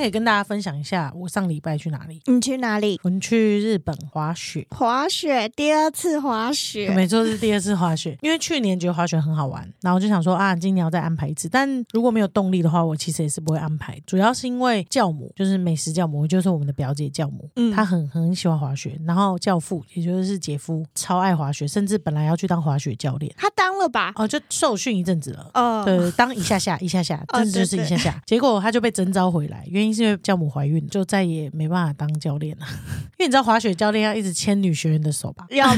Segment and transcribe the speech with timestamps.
[0.00, 2.22] 可以跟大家分享一下我上礼拜去哪里。
[2.24, 2.98] 你去哪里？
[3.02, 6.88] 我们去日本滑雪，滑雪，第二次滑雪。
[6.94, 11.50] 没错是第二次滑雪，因为去年觉得滑雪很好玩，然后就想说啊，今年要再安排一次。
[11.50, 14.00] 但如果没有动力的话，我其实也是不会安排。
[14.06, 24.12] 主要是因为教母，就是美食教母，就是我们的表姐教母，嗯她很很喜欢滑雪，然后教父，也就是姐夫，超爱滑雪，甚至本来要去当滑雪教练，他当了吧？
[24.16, 25.50] 哦，就受训一阵子了。
[25.52, 28.22] 哦，对，当一下下一下下，哦真的就是一下下。
[28.24, 32.66] 结果他就被征召回来，原因是因为教母怀孕，就再也没办法当教练了。
[33.18, 35.46] 因为你知道滑雪教练要一直牵女学员的手吧？
[35.50, 35.68] 要，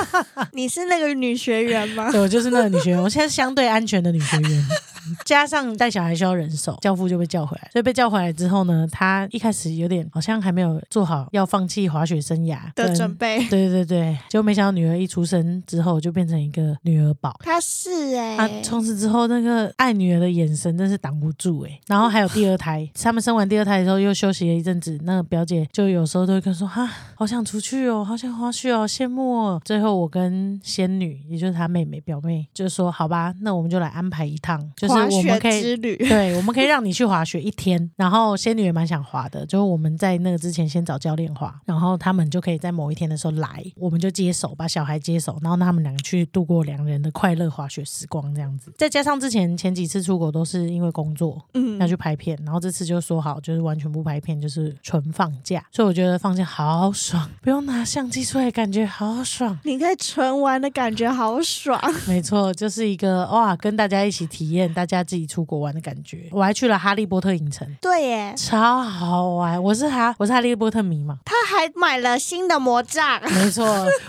[0.52, 2.10] 你是那个女学员吗？
[2.10, 4.66] 对，我就是那个女学员，我现在相对安全的女学员，
[5.24, 7.68] 加上带小孩需要人手，教父就被叫回来。
[7.72, 13.46] 所以被叫回来之后呢，他一开始有点好像还没有做好要放弃滑雪生涯的准备。
[13.48, 17.38] 对对对，结果没想到女儿一出生之后就变成一个女儿宝。
[17.40, 29.60] 他是哎、他从此之后，那个爱女儿的眼神真是挡不住哎、然后还有第二胎，他们生完第二胎的时候又休息了一阵子，那个表姐就有时候都会跟说哈，好想出去哦，好想滑雪哦，羡慕哦。
[29.64, 35.62] 最后我跟仙女，也就是她妹妹表妹，就说好吧，那我们就来安排一趟，就是我们可以。
[35.62, 35.96] 之旅。
[35.96, 48.72] 对，我们可以让你去滑雪一天，然后仙女也蛮想滑的，就是我们在那个之前先找教练滑，然后他们就可以在某一天的时候来，我们就接手，把小孩接手，然后他们两个去度过两人的快乐滑雪时光这样子。
[48.76, 59.56] 再加上之前前几次出国都是因为工作嗯要去拍片，然后这次就说好就是完全不拍片，就是纯放假，所以我觉得放假好爽，不用拿相机出来，感觉好爽。
[59.62, 61.80] 你可以纯玩的感觉好爽。
[62.08, 66.28] 没错，就是一个哇，跟大家一起体验大家自己出国玩的感觉。
[66.32, 67.64] 我还去了哈利波特影城。
[67.80, 69.62] 对耶，超好玩！
[69.62, 73.22] 我是哈，我是哈利波特迷嘛，他还买了新的魔杖。
[73.32, 73.64] 没错，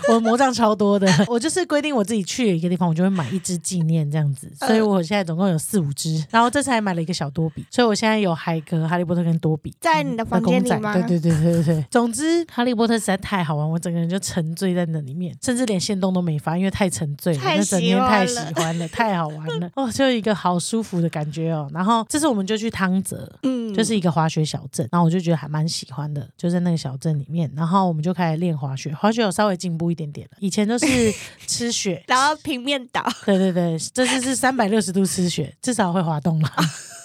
[0.08, 1.08] 我的魔杖超多的。
[1.28, 6.24] 我就是规定我自己去了一个地方，我就会买一支纪念这样子，所以我现在总共有四五支。
[6.28, 10.92] 然后这次还买了一个小多比，所以我现在有海格、哈利波特跟多比在你的房间里吗？
[10.94, 11.64] 对对对对对。
[11.64, 11.84] 对。
[11.90, 19.70] 总之，哈利波特实在太好玩，我整个人就沉醉在那里面，甚至连线动都没发，因为太沉醉了，太那整喜欢天太喜欢了， 太好玩了。
[19.74, 21.68] 哦，就一个好舒服的感觉哦。
[21.72, 30.86] 然后这次我们就去汤泽，嗯，就是一个滑雪小镇，然后我就觉得还蛮喜欢的，就在那个小镇里面，然后我们就开始练滑雪，滑雪有稍微进步一点点了，以前都是
[31.46, 32.02] 吃雪。
[32.06, 36.50] 然后平面倒，对对对，这次是三百六十度吃雪，至少会滑动了，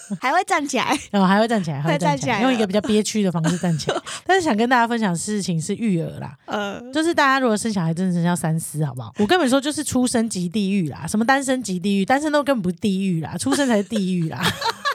[0.22, 0.98] 还会站起来。
[1.12, 3.98] 然 后还会站起来，还会会站站起来，用一个比较憋屈的方式站起来。
[4.26, 9.14] 但是想跟大家分享的事情是育儿啦，呃，就是大家如果生小孩，真的是要三思，好不好？
[9.20, 14.42] 我根本说就是出生即地狱啦，什么单身即地狱，单身都根本不是地狱啦，出生才是地狱啦。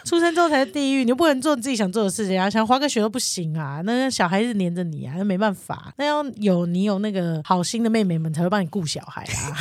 [0.04, 3.82] 出生之后才是地狱，你又不能做你自己想做的事情啊，想滑个雪都不行啊。
[3.84, 5.92] 那个小孩子黏着你啊，那没办法。
[5.98, 9.52] 那要有你有那个好心的妹妹们才会帮你顾小孩啊。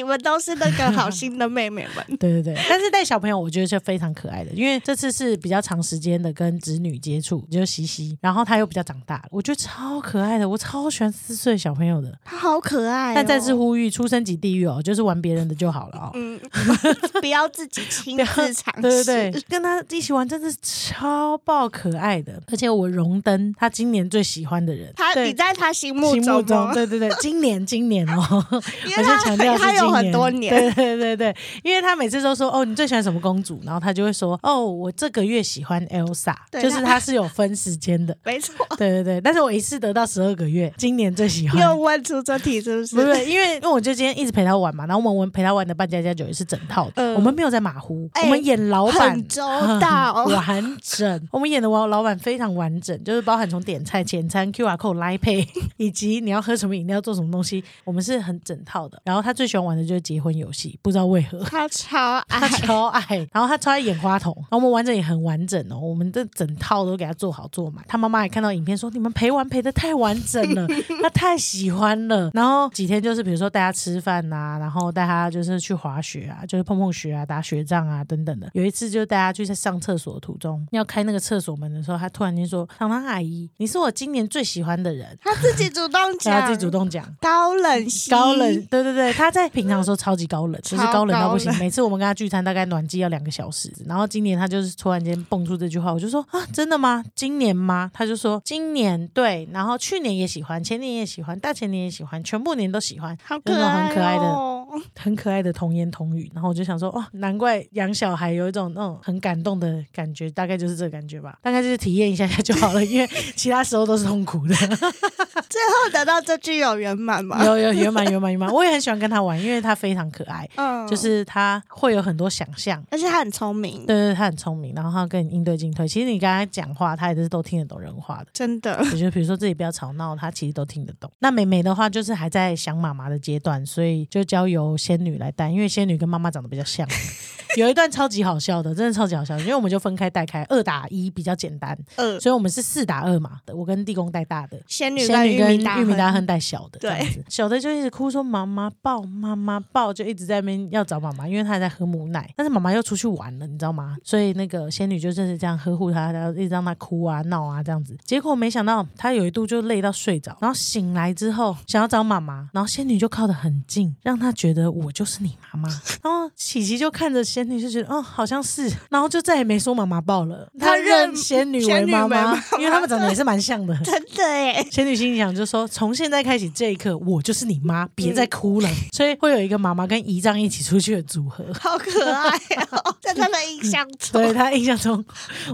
[0.00, 2.02] 你们都是那个好心的妹妹们。
[2.18, 12.18] 对对对，但是带小朋友我觉得是非常可爱的，因为这次是比较长时间的跟子女接触，就是西西，然后他又比较长大了，我觉得超可爱的，我超喜欢四岁小朋友的。
[12.24, 13.12] 他好可爱、哦。
[13.14, 16.10] 但再次呼吁，出生即地狱哦，就是玩别人的就好了哦。
[16.14, 16.40] 嗯，
[17.20, 18.80] 不要自己亲自尝试。
[18.80, 24.90] 对对对，跟他一起玩真的是超爆可爱的，而且我荣登他今年最喜欢的人。
[24.96, 30.52] 他你在他心目心目中对对对，今年今年哦，我 因为他先强调是他很多年。
[30.52, 41.60] 对 对对对，因为他每次都说哦，你最喜欢什么公主，然后他就会说哦，我这个月喜欢 Elsa，对就是他是有分时间的， 没错，对对对，但是我一次得到十二个月，今年最喜欢。
[41.60, 42.94] 又问出这题是不是？
[42.96, 47.14] 不是，因为因为我就今天一直陪他玩嘛，然后我们玩陪他玩的扮家家酒也是整套的，嗯。
[47.14, 49.42] 我们没有在马虎，哎我们演老板很周
[49.78, 55.46] 到很完整，我们演的老老板非常完整，就是包含从点菜、前餐、QR code、来配，
[55.76, 59.00] 以及你要喝什么饮料、做什么东西，我们是很整套的。
[59.04, 61.38] 然后他最喜欢玩的就是结婚游戏，不知道为何。
[61.44, 67.84] 他超 他爱，超爱，然后他超爱演花筒，然后我们玩着也很完整哦，我们的整套都给他做好做满。
[67.88, 70.66] 他妈妈也看到影片说，你们陪玩陪的太完整了，
[71.02, 72.30] 他太喜欢了。
[72.34, 78.48] 然后几天就是比如说带他吃饭呐、然后带他就是去滑雪啊，就是碰碰雪啊、打雪仗啊等等的。
[78.54, 85.18] 有一次就带他去在上厕所的途中，要开那个厕所门的时候，他突然间说：“糖糖阿姨，你是我今年最喜欢的人。
[85.22, 87.04] 他自己主动”讲，他自己主动讲。
[87.20, 93.72] 高冷系高冷，对对对，他在平常的时候超级高冷，就是高冷到不行每次我们跟他聚餐，大概暖机要两个小时。
[93.86, 97.04] 然后今年他就是突然间蹦出这句话，我就说啊，真的吗？
[97.14, 97.90] 今年吗？
[97.92, 104.56] 他就说今年对，然后去年也喜欢，前年也喜欢，大前年也喜欢，全部年都喜欢，好可爱很可爱的哦。
[104.94, 106.30] 很可爱的童言童语。
[106.32, 111.36] 然后我就想说，哇，难怪养小孩有一种那种很感动的感觉，大概就是这个感觉吧。
[111.42, 114.54] 大概就是体验一下下就好了，因为其他时候都是痛苦的。
[115.50, 117.44] 最后得到这句有圆满吗？
[117.44, 122.84] 有有圆满圆满圆满，我也很喜欢跟他玩，因为他非常可爱，嗯就是他会有很多想象。
[122.90, 125.88] 而且他很聪明，对对，他很聪明，然后他跟你应对进退。
[125.88, 128.26] 其实你跟他讲话，他也是都听得懂人话的。
[128.34, 128.76] 真的。
[128.78, 131.10] 我觉得，比如说自己不要吵闹，他其实都听得懂。
[131.20, 136.86] 那美美的话，就是还在想妈妈的阶段，所以就交由仙女来带，因为仙女跟妈妈长得比较像。
[137.56, 143.40] 有一段超级好笑的，真的超级好笑，因为我们就分开带开，二打一比较简单，呃，所以我们是四打二嘛。
[143.52, 153.96] 我跟地公带大的，仙女跟仙女跟玉米大玉米大亨亨带小的，对，小的就一直哭说妈妈抱妈妈抱，就一直在那边要找妈妈，因为他还在喝母奶，但是妈妈又出去玩了，你知道吗？
[154.04, 157.96] 所以那个仙女就正是这样呵护他，然后一直让他哭啊闹啊这样子。
[158.04, 165.68] 结果没想到他有一度就累到睡着，然后醒来之后想要找妈妈，然后仙女就靠得很近，让他觉得我就是你妈妈。
[166.02, 173.76] 然后琪琪就看着仙女就觉得哦好像是， 然后就再也没说妈妈抱了，她她认认仙女为妈妈因为他们长得也是蛮像的。
[173.84, 178.68] 真的哎，仙女心里想就说：“从现在开始，这一刻我就是你妈，别再哭了。
[178.92, 181.44] 所以会有一个妈妈跟姨丈一起出去的组合。
[181.54, 182.28] 好可爱
[182.70, 185.04] 哦，在他的印象中，对他印象中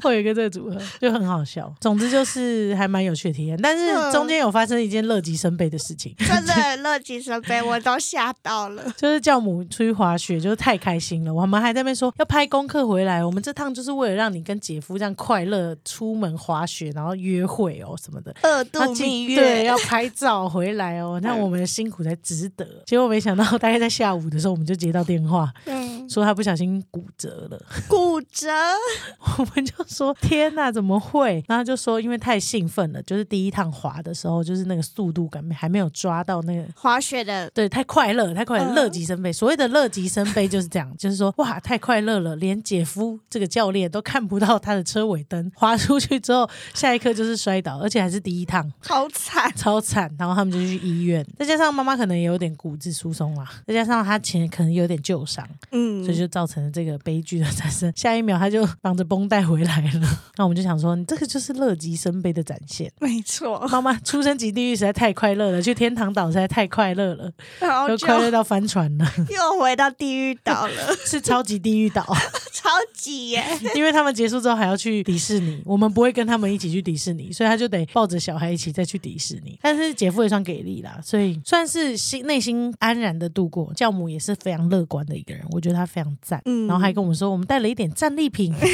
[0.03, 1.73] 会有一个这个组合，就很好笑。
[1.81, 8.83] 总之就是还蛮有趣的体验，但是中间有发生一件乐极生悲的事情，真的乐极生悲，我都吓到了。
[8.97, 11.33] 就是教母出去滑雪，就是太开心了。
[11.33, 18.35] 我们还在那边说要拍功课回来，我们这趟就是为了让你跟姐夫这样快乐出门滑雪，然后约会哦什么的。
[18.43, 22.67] 二度蜜对，月，要拍照回来哦，那我们的辛苦才值得。
[22.87, 27.63] 结果没想到，大概在下午的时候，我们就接到电话， 嗯，说他不小心骨折了。
[27.89, 28.49] 骨折，
[29.39, 31.45] 我们就说天哪，怎么会？
[31.47, 36.65] 然后就说因为太兴奋了，就是第一趟滑的时候，就是那个速度感还没有抓到那个。
[36.75, 39.31] 滑雪的对，太快乐，太快乐极生悲。
[39.31, 48.73] 所谓的乐极生悲就是这样，就是说，哇，太快乐了，连姐夫这个教练都看不到他的车尾灯，滑出去之后，下一刻就是摔倒，而且还是第一趟。
[48.79, 57.93] 好惨，超惨，然后他们就去医院，再加上妈妈可能也有点骨质疏松啦，再加上她前可能有点旧伤，嗯所以就造成了这个悲剧的产生。
[57.97, 62.89] 下一秒他就绑着绷带回来了， 那我们就想说，你这个就是乐极生悲的展现。
[63.01, 67.29] 没错，妈妈出生及地狱实在太快乐了，去天堂岛实在太快乐了，
[67.59, 70.73] 然后快乐到翻船了，又回到地狱岛了，
[71.05, 72.05] 是超级地狱岛。
[72.53, 73.45] 超级耶，
[73.77, 79.57] 因为他们结束之后还要去迪士尼，我们不会跟他们一起去迪士尼，所以他就得抱着小孩一起再去迪士尼。
[79.63, 83.73] 但是姐夫也算给力啦，所以算是心内心安然的度过。
[83.75, 86.41] 教母也是非常乐观的一个人，我觉得他非常赞。
[86.47, 88.53] 嗯然后还跟我们说，我们带了一点战利品。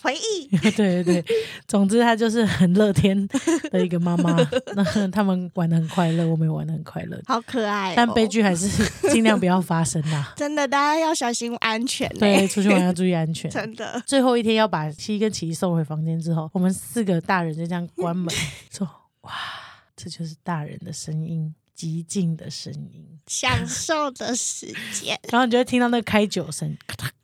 [0.00, 1.24] 回忆，对对对，
[1.66, 3.28] 总之他就是很乐天
[3.72, 4.36] 的一个妈妈。
[4.76, 7.20] 那他们玩的很快乐，我们也玩的很快乐。
[7.26, 8.68] 好可爱哦，但悲剧还是
[9.10, 10.32] 尽量不要发生啦。
[10.36, 13.50] 真的，大家要小心安全呢，对，出去玩要注意安全。
[13.52, 18.32] 真的，最后一天要把七跟七送回房间之后，我们四个大人就这样关门，
[18.70, 18.88] 说
[19.22, 19.32] ：“哇，
[19.96, 23.17] 这就是大人的声音，极静的声音。
[23.28, 26.76] 享受的时间”， 然后你就会听到那个开酒声，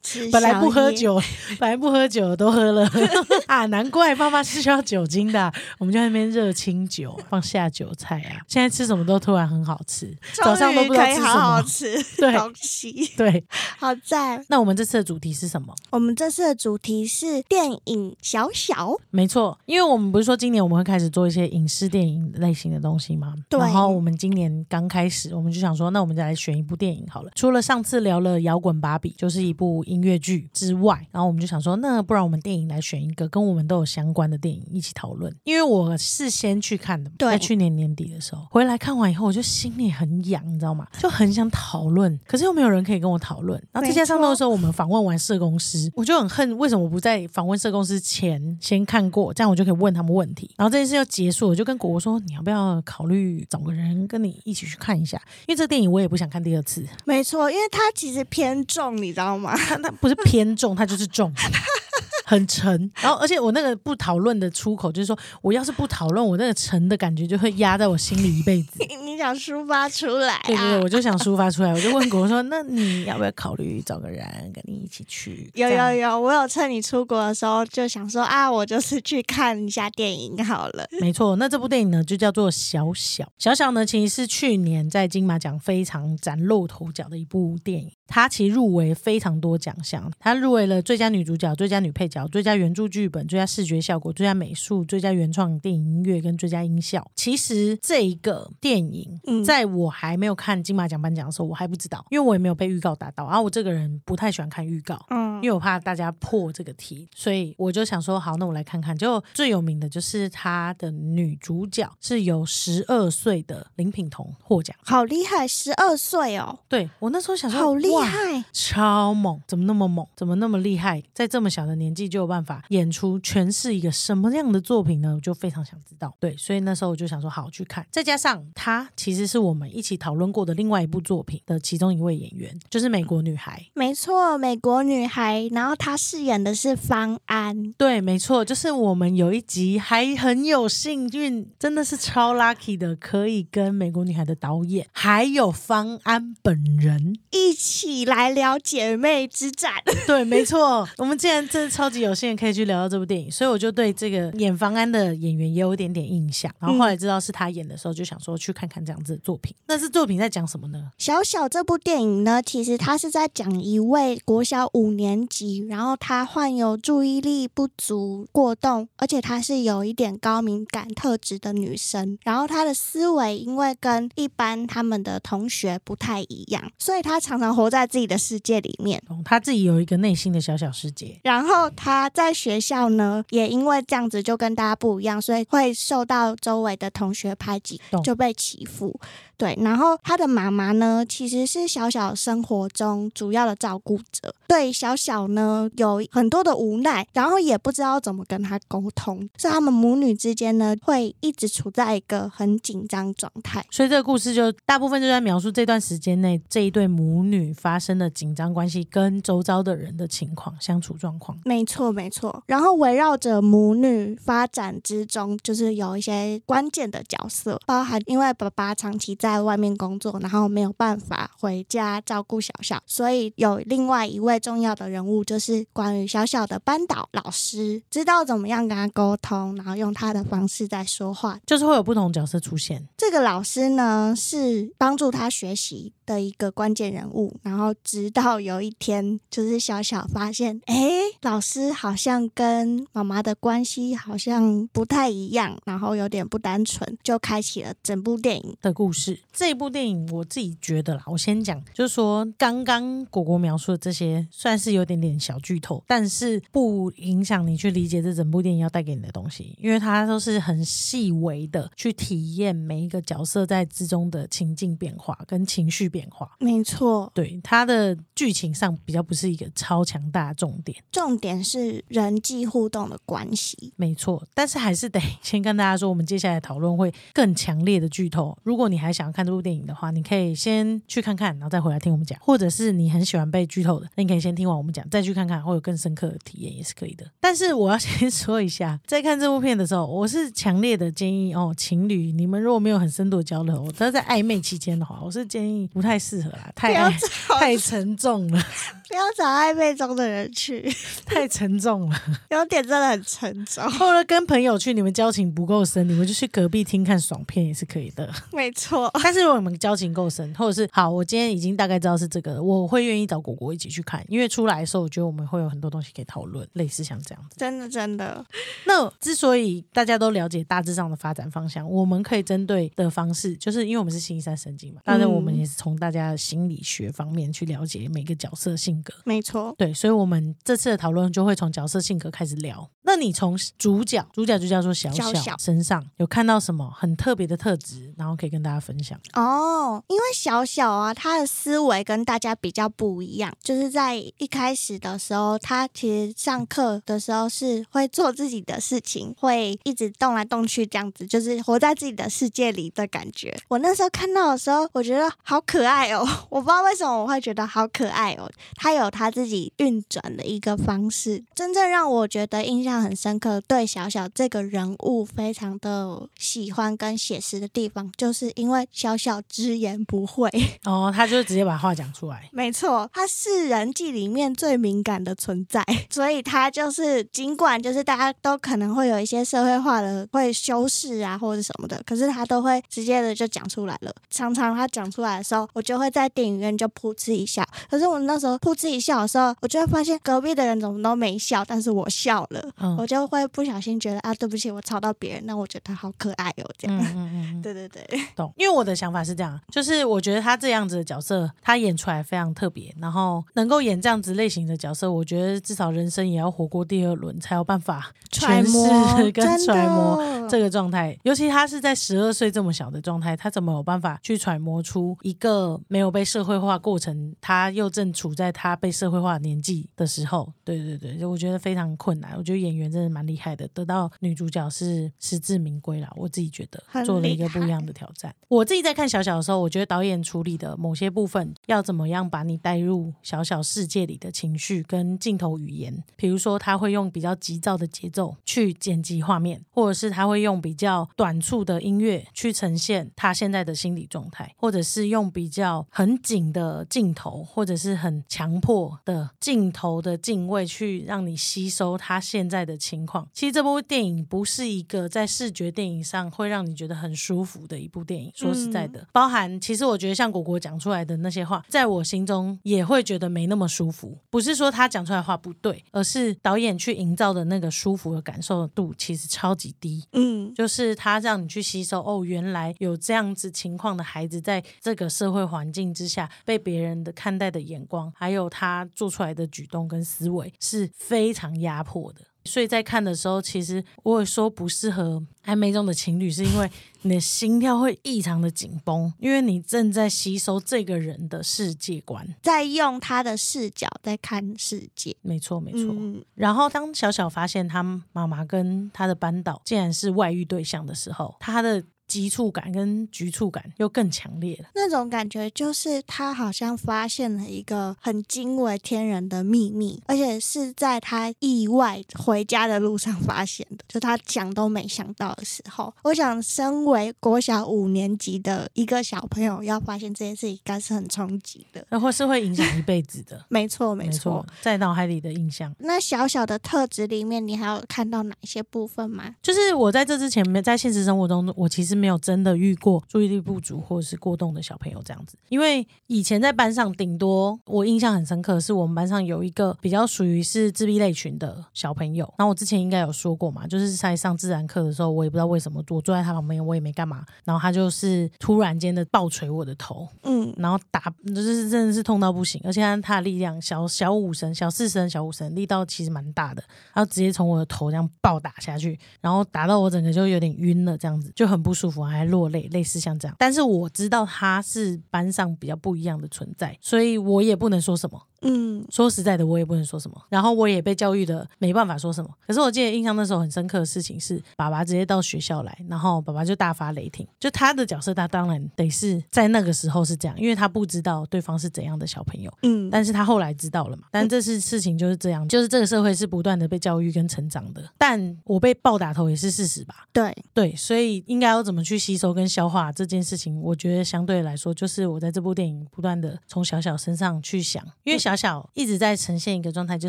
[0.03, 1.21] 吃本来不喝，酒，
[1.59, 2.87] 本来不喝酒都喝了
[3.49, 3.65] 啊！
[3.67, 8.41] 难怪妈妈是需要酒精的啊、我们就在那边热清酒，放下酒菜啊。
[8.47, 11.63] 现在吃什么都突然很好吃，早上都不知道吃什么。
[11.63, 13.43] 吃对东西，对，
[13.79, 14.45] 好在。
[14.49, 15.75] 那我们这次的主题是什么？
[15.91, 23.35] 我们这次的主题是电影小小，没错，因为我们不是说今年我们会开始做一些影视电影类型的东西吗？
[23.49, 27.31] 对然后我们今年刚开始，我们就想说，那我们再来选一部电影好了。
[27.37, 35.33] 除了上次聊了《摇滚芭比》，就是一部音乐剧之外，然后我们就想说，那不然我们电影来选一个跟我们都有相关的电影一起讨论。
[35.45, 40.85] 因为我事先去看的，对在去年年底的时候回来看完以后，我就心里很痒，你知道吗？
[40.99, 43.63] 就很想讨论，可是又没有人可以跟我讨论。
[43.71, 50.51] 然后再加上那个时候我们访问完社公司，我就很恨为什么我不在访问社公司前先看过，这样我就可以问他们问题。
[50.57, 55.21] 然后这件事要结束，我就跟果果说，你要不要考虑找个人跟你一起去看一下？
[55.47, 59.57] 因为这个电影我也不想看第二次，没错，因为它其实偏重，你知道吗？
[59.57, 61.33] 它 它不是偏重，它就是重。
[62.25, 68.71] 很沉，然后而且我那个不讨论的出口，就是说我要是不讨论，我那个沉的感觉就会压在我心里一辈子。
[69.05, 70.81] 你想抒发出来对对对，啊？
[70.83, 80.87] 我就想抒发出来，我就问果果说：“那你要不要考虑找个人跟你一起去？”有有有，我有趁你出国的时候就想说啊，我就是去看一下电影好了。
[81.01, 83.25] 没错，那这部电影呢就叫做《小小》。
[83.39, 87.91] 小小呢，其实是去年在金马奖非常崭露头角的一部电影。
[88.07, 97.05] 它其实入围非常多奖项，它入围了最佳女主角、最佳女配角、最佳原著剧本、最佳视觉效果、最佳美术、最佳原创电影音乐跟最佳音效。
[97.17, 103.25] 其实这一个电影在我还没有看金马奖颁奖的时候，我还不知道，因为我也没有被预告打到。
[103.27, 108.97] 然后我这个人不太喜欢看预告，嗯因为我怕大家破这个题，所以我就想说，好，那我来看看。
[108.97, 114.75] 就最有名的就是他的女主角是由十二岁的林品彤获奖。
[114.85, 120.07] 好厉害，十二岁哦，对我那时候想说，好厉害，超猛，怎么那么猛？
[120.17, 121.03] 怎么那么厉害？
[121.13, 125.15] 在这么小的年纪就有办法演出诠释一个什么样的作品呢？
[125.15, 126.15] 我就非常想知道。
[126.21, 127.87] 对，所以那时候我就想说，好去看。
[127.91, 133.61] 再加上她其实是我们一起讨论过的另外一部作品的其中一位演员，就是《美国女孩》。
[133.75, 147.19] 没错，美国女孩，然后她饰演的是方安，对，没错，就是我们有一集还很有幸运，真的是超 lucky 的，可以跟《美国女孩》的导演还有方安本人。
[147.31, 149.73] 一起来聊姐妹之战。
[150.07, 156.53] 对，没错，我们竟然真的超级有幸可以去聊到这部电影，所以我就对这个演方安的演员也有一点点印象。
[156.59, 159.55] 然后后来知道是他演的时候，就想说去看看这样子的作品。
[159.67, 160.91] 那是作品在讲什么呢？
[160.99, 172.19] 小小这部电影呢，其实它是在讲一位国小五年级，然后他患有注意力不足过动，而且他是有一点高敏感特质的女生。
[172.25, 179.03] 然后她的思维因为跟一般他们的同学不太一样，所以她常常活在自己的世界里面。
[179.09, 181.19] 哦他自己有一个内心的小小世界。
[181.23, 188.99] 然后她在学校呢，也因为这样子就跟大家不一样，所以会受到周围的同学排挤，就被欺负。
[189.37, 203.63] 对，然后他的妈妈呢，其实是小小生活中主要的照顾者，对小小呢有很多的无奈，然后也不知道怎么跟他沟通，所以他们母女之间呢会一直处在一个很紧张状态。
[203.71, 211.37] 所以这个故事就大部分就在描述这段时间内这一对母女发生的紧张关系跟周遭的人的情况、相处状况。
[211.45, 212.43] 没错，没错。
[212.47, 231.39] 然后围绕着母女发展之中，就是有一些关键的角色，包含因为爸爸长期在外面工作，然后没有办法回家照顾小小，所以有另外一位重要的人物，就是关于小小的班导老师，知道怎么样跟他沟通，然后用他的方式在说话。
[231.47, 237.35] 就是会有不同角色出现，这个老师呢，是帮助他学习的一个关键人物。
[237.43, 240.75] 然后直到有一天，就是小小发现，哎，
[241.23, 248.57] 老师好像跟妈妈的关系好像不太一样，然后有点不单纯，就开启了整部电影。
[248.61, 249.21] 的故事。
[249.33, 266.29] 这部电影我自己觉得啦，我先讲，就是说刚刚果果描述的这些，算是有点点小剧透，但是不影响你去理解这整部电影要带给你的东西，因为它都是很细微的去体验每一个角色在之中的情境变化跟情绪变化。
[266.41, 273.73] 没错，对它的剧情上比较不是一个超强大的重点，重点是人际互动的关系。
[273.77, 278.37] 没错，但是还是得先跟大家说，我们接下来讨论会更强烈的剧透。
[278.43, 287.09] 如果你还想要看这部电影的话，你可以先去看看，然后再回来听我们讲；或者是你很喜欢被剧透的，那你可以先听完我们讲，再去看看，会有更深刻的体验，也是可以的。
[287.21, 296.75] 但是我要先说一下，在看这部片的时候，我是强烈的建议哦，情侣你们如果没有很深度的交流，都在暧昧期间的话，我是建议不太适合啦，太
[297.39, 298.43] 太沉重了，
[298.89, 300.69] 不要找暧昧中的人去，
[301.05, 302.03] 太沉重了。
[302.31, 303.63] 有点真的很沉重。
[303.79, 308.11] 或者跟朋友去，你们交情不够深，你们就去隔壁厅看爽片也是可以的。
[308.33, 317.37] 没错，但是如果你们交情够深，或者是好，我今天已经大概知道是这个了，我会愿意找果果一起去看，因为出来的时候，我觉得我们会有很多东西可以讨论，类似像这样子。
[317.37, 318.25] 真的真的，
[318.67, 328.95] 那之所以大家都了解大致上的发展方向，我们可以针对的方式，就是因为我们是心理三神经嘛，当然我们也是从大家的心理学方面去了解每个角色性格。
[329.05, 329.53] 没错。
[329.59, 332.71] 对，所以我们这次的讨论就会从角色性格开始聊。
[332.87, 338.97] 那你从主角，主角就叫做小小小小身上有看到什么很特别的特质，然后可以跟大家分享？
[339.15, 353.35] 哦，因为小小啊，他的思维跟大家比较不一样，就是在一开始的时候，他其实上课的时候是会做自己的事情，会一直动来动去这样子，就是活在自己的世界里的感觉。
[353.49, 370.31] 我那时候看到的时候，我觉得好可爱哦， 我不知道为什么我会觉得好可爱哦，他有他自己运转的一个方式，真正让我觉得印象很深刻，对小小这个人物非常的喜欢跟写实的地方，就是因为小小直言不讳。
[370.65, 372.29] 哦，他就直接把话讲出来。
[372.33, 383.93] 没错，他是人际里面最敏感的存在，所以他就是尽管就是大家都可能会有一些社会化的会修饰啊或者什么的，可是他都会直接的就讲出来了。
[384.11, 387.43] 常常他讲出来的时候，我就会在电影院就噗嗤一笑。
[387.71, 396.79] 可是我那时候噗嗤一笑的时候，我就会发现隔壁的人怎么都没笑，但是我笑了，嗯我就会不小心觉得啊，对不起，我吵到别人，那我觉得他好可爱哦，这样。
[396.95, 397.43] 嗯嗯。
[397.43, 397.85] 对对 对，
[398.17, 398.33] 懂？
[398.39, 410.99] 因为我的想法是这样，就是我觉得他这样子的角色，他演出来非常特别，然后能够演这样子类型的角色，我觉得至少人生也要活过第二轮，才有办法 揣诠摩释跟揣摩这个状态。
[411.03, 420.33] 尤其他是在十二岁这么小的状态，他怎么有办法去揣摩出一个没有被社会化过程，他又正处在他被社会化的年纪的时候？
[420.45, 422.15] 对对对，我觉得非常困难。
[422.17, 425.93] 我觉得演员真的蛮厉害的，得到女主角是实至名归啦。
[425.97, 428.15] 我自己觉得做了一个不一样的挑战。
[428.29, 453.09] 我自己在看小小的时候，我觉得导演处理的某些部分，要怎么样把你带入小小世界里的情绪跟镜头语言，比如说他会用比较急躁的节奏去剪辑画面，或者是他会用比较短促的音乐去呈现他现在的心理状态，或者是用比较很紧的镜头，或者是很强迫的镜头的敬畏去让你吸收他现在的情况。
[453.13, 458.11] 其实这部电影不是一个在视觉电影上会让你觉得很舒服的一部电影。
[458.15, 463.99] 说实在的，包含其实我觉得像果果讲出来的那些话，在我心中也会觉得没那么舒服。
[464.11, 469.85] 不是说他讲出来的话不对，而是导演去营造的那个舒服的感受度其实超级低。
[469.93, 482.01] 嗯，就是他让你去吸收哦，原来有这样子情况的孩子，在这个社会环境之下，被别人的看待的眼光，还有他做出来的举动跟思维，是非常压迫的。
[482.27, 492.17] 所以在看的时候，其实我有说不适合暧昧中的情侣，是因为你的心跳会异常的紧绷，因为你正在吸收这个人的世界观。
[492.23, 494.97] 在用他的视角在看世界。
[495.03, 495.75] 没错，没错。
[495.77, 501.63] 嗯，然后当小小发现他妈妈跟他的班导竟然是外遇对象的时候，他的
[501.95, 504.49] 急促感跟局促感又更强烈了。
[504.53, 515.73] 那种感觉就是他好像发现了一个很惊为天人的秘密，而且是在他意外回家的路上发现的，就他想都没想到的时候。
[515.85, 521.65] 我想，身为国小五年级的一个小朋友，要发现这件事应该是很冲击的。
[521.69, 525.55] 然后是会影响一辈子的， 没错，没没错错。，在脑海里的印象。
[525.61, 529.15] 那小小的特质里面，你还有看到哪一些部分吗？
[529.23, 535.19] 就是我在这之前没在现实生活中，我其实没有真的遇过注意力不足或者是过动的小朋友这样子。
[535.29, 542.07] 因为以前在班上，顶多我印象很深刻，是我们班上有一个比较属于是自闭类群的小朋友。
[542.17, 556.43] 然后我之前应该有说过嘛，就是在上自然课的时候，我也不知道为什么，我坐在他旁边，我也没干嘛，然后他就是突然间的暴捶我的头，嗯，然后打就是真的是痛到不行，而且他他的力量小小五神、小四神、小五神，力道其实蛮大的，
[556.73, 563.17] 然后直接从我的头这样暴打下去，然后打到我整个就有点晕了，这样子就很不舒服，还落泪，类似像这样。
[563.19, 568.01] 但是我知道他是班上比较不一样的存在，所以我也不能说什么。
[568.25, 569.97] 嗯，说实在的，我也不能说什么。
[570.09, 572.11] 然后我也被教育的没办法说什么。
[572.27, 577.07] 可是我记得印象那时候很深刻的事情是，爸爸直接到学校来，然后爸爸就大发雷霆。
[577.21, 582.33] 就他的角色，他当然得是在那个时候是这样，因为他不知道对方是怎样的小朋友。
[582.43, 583.85] 嗯，但是他后来知道了嘛？
[583.91, 587.63] 但这是事情就是这样，就是这个社会是不断的被教育跟成长的。
[587.77, 589.87] 但我被暴打头也是事实吧？
[589.93, 599.89] 对，对，所以应该要怎么去吸收跟消化这件事情，我觉得相对来说，就是我在这部电影不断的从小小身上去想，因为小小小一直在呈现一个状态，就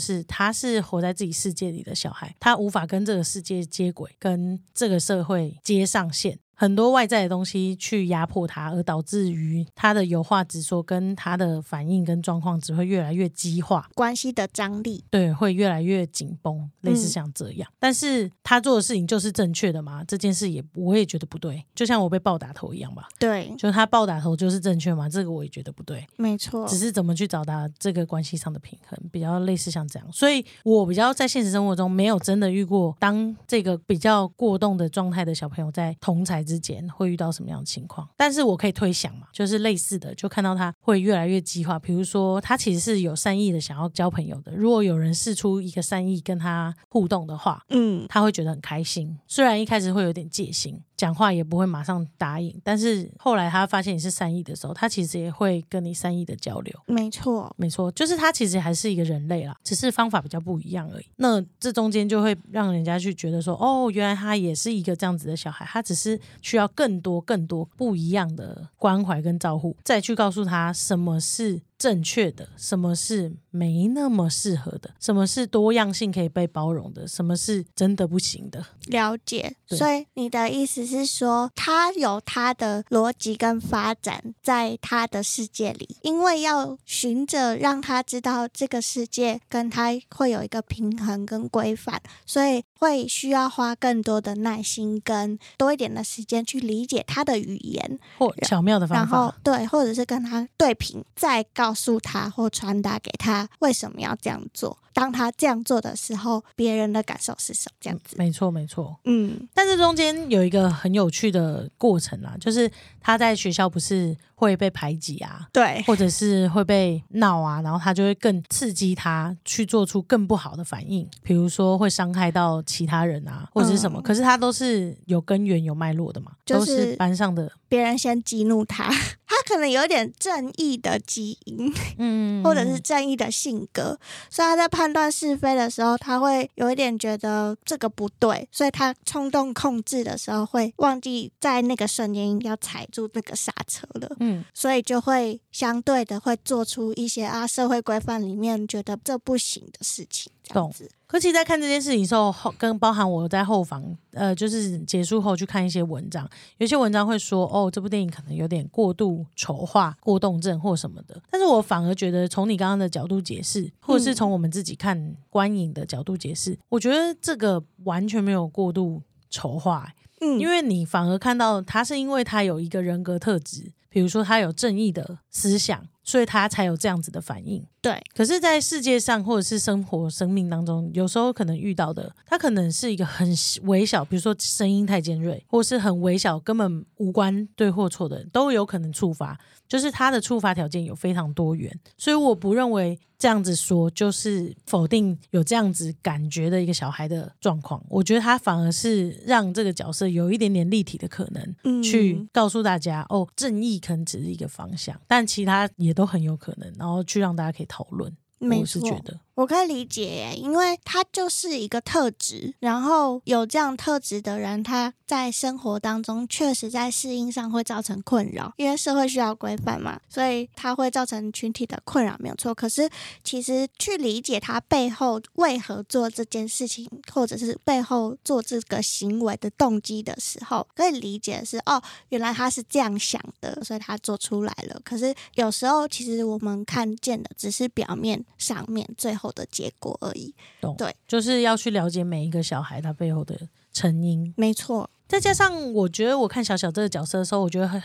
[0.00, 6.38] 是他是活在自己世界里的小孩，他无法跟这个世界接轨，跟这个社会接上线。
[6.54, 13.88] 很多外在的东西去压迫他，而导致于他的有话直说，跟他的反应跟状况只会越来越激化。
[13.94, 17.70] 关系的张力，对，会越来越紧绷，类似像这样。
[17.78, 20.04] 但是他做的事情就是正确的吗？
[20.06, 23.08] 这件事也我也觉得不对，就像我被暴打头一样吧。
[23.18, 25.08] 对，就他暴打头就是正确吗？
[25.08, 30.12] 这个我也觉得不对，没错只，是怎么去找到这个关系上的平衡，比较类似像这样。
[30.12, 38.08] 所以我比较在现实生活中没有真的遇过，当这个比较过动的状态的小朋友在同才之间会遇到什么样的情况。
[38.16, 41.78] 但是我可以推想嘛，就是类似的，就看到他会越来越激化。
[41.78, 49.18] 比如说，他其实是有善意的想要交朋友的，如果有人试出一个善意跟他互动的话，嗯，他会觉得很开心。
[49.26, 56.80] 虽然一开始会有点戒心，讲话也不会马上答应，但是后来他发现你是善意的时候，他其实也会跟你善意的交流。
[56.86, 61.06] 没错，没错，就是他其实还是一个人类啦，只是方法比较不一样而已。
[61.16, 78.64] 那这中间就会让人家去觉得说，哦，原来他也是一个这样子的小孩，他只是需要更多更多不一样的关怀跟照顾，再去告诉他什么是正确的，什么是没那么适合的，什么是多样性可以被包容的，什么是真的不行的。
[78.86, 79.56] 了解。
[79.66, 104.76] 所以你的意思是说，他有他的逻辑跟发展在他的世界里，因为要循着让他知道这个世界跟他会有一个平衡跟规范，所以会需要花更多的耐心跟多一点的时间去理解他的语言，或巧妙的然方法，后对，或者是跟他对平，再告诉他或传达给他为什么要这样做。
[104.94, 107.76] 当他这样做的时候，别人的感受是什么？
[107.80, 108.96] 这样子，没错没错。
[109.04, 124.00] 嗯但是中间有一个很有趣的过程啦，就是他在学校不是会被排挤啊，对，或者是会被闹啊，然后他就会更刺激他去做出更不好的反应，比如说会伤害到其他人啊，或者是什么。
[124.00, 128.84] 嗯可是他都是有根源、有脉络的嘛，就是都是班上的，别人先激怒他，
[129.26, 144.14] 他可能有点正义的基因，嗯，或者是正义的性格，所以他在判断是非的时候，他会有一点觉得这个不对，所以他冲动控制的时候会忘记在那个瞬间要踩住那个刹车了。
[144.20, 150.90] 嗯，所以就会相对的会做出一些啊社会规范里面觉得这不行的事情，这样子。
[151.14, 161.22] 可其实在看这件事情的时候，后跟包含我在后房，呃，就是结束后去看一些文章，有些文章会说，哦，这部电影可能有点过度丑化、过动症或什么的。
[161.30, 169.00] 但是我反而觉得，从你刚刚的角度解释，或者是从我们自己看观影的角度解释，我觉得这个完全没有过度
[169.30, 169.88] 丑化、
[170.20, 177.64] 嗯，因为你反而看到他是因为他有一个人格特质，比如说他有正义的思想，所以他才有这样子的反应。
[177.80, 183.28] 对，可是，在世界上或者是生活、生命当中，有时候可能遇到的，他可能是一个很
[183.64, 189.38] 微小，比如说声音太尖锐，或是很微小，根本无关对或错的，都有可能触发。
[189.66, 197.82] 就是他的触发条件有非常多元，所以我不认为这样子说就是否定有这样子感觉的一个小孩的状况。
[197.88, 208.14] 我觉得他反而是让这个角色有一点点立体的可能，嗯去告诉大家哦，正义可能只是一个方向，但其他也都很有可能，然后去让大家可以讨论。
[208.38, 222.54] 没我是觉得，我可以理解耶，因为他就是一个特质，然后有这样特质的人，他在生活当中确实在适应上会造成困扰，因为社会需要规范嘛，所以他会造成群体的困扰，没有错。
[222.54, 222.88] 可是
[223.22, 234.80] 其实去理解他背后为何做这件事情，或者是背后做这个行为的动机的时候，可以理解是哦，原来他是这样想的，所以他做出来了。
[234.84, 240.34] 可是有时候其实我们看见的只是表面上面最的结果而已。
[240.60, 243.38] 懂，对，就是要去了解每一个小孩他背后的
[243.72, 244.32] 成因。
[244.36, 247.82] 没错，再加上，我觉得我看小小这个角色的时候，我觉得很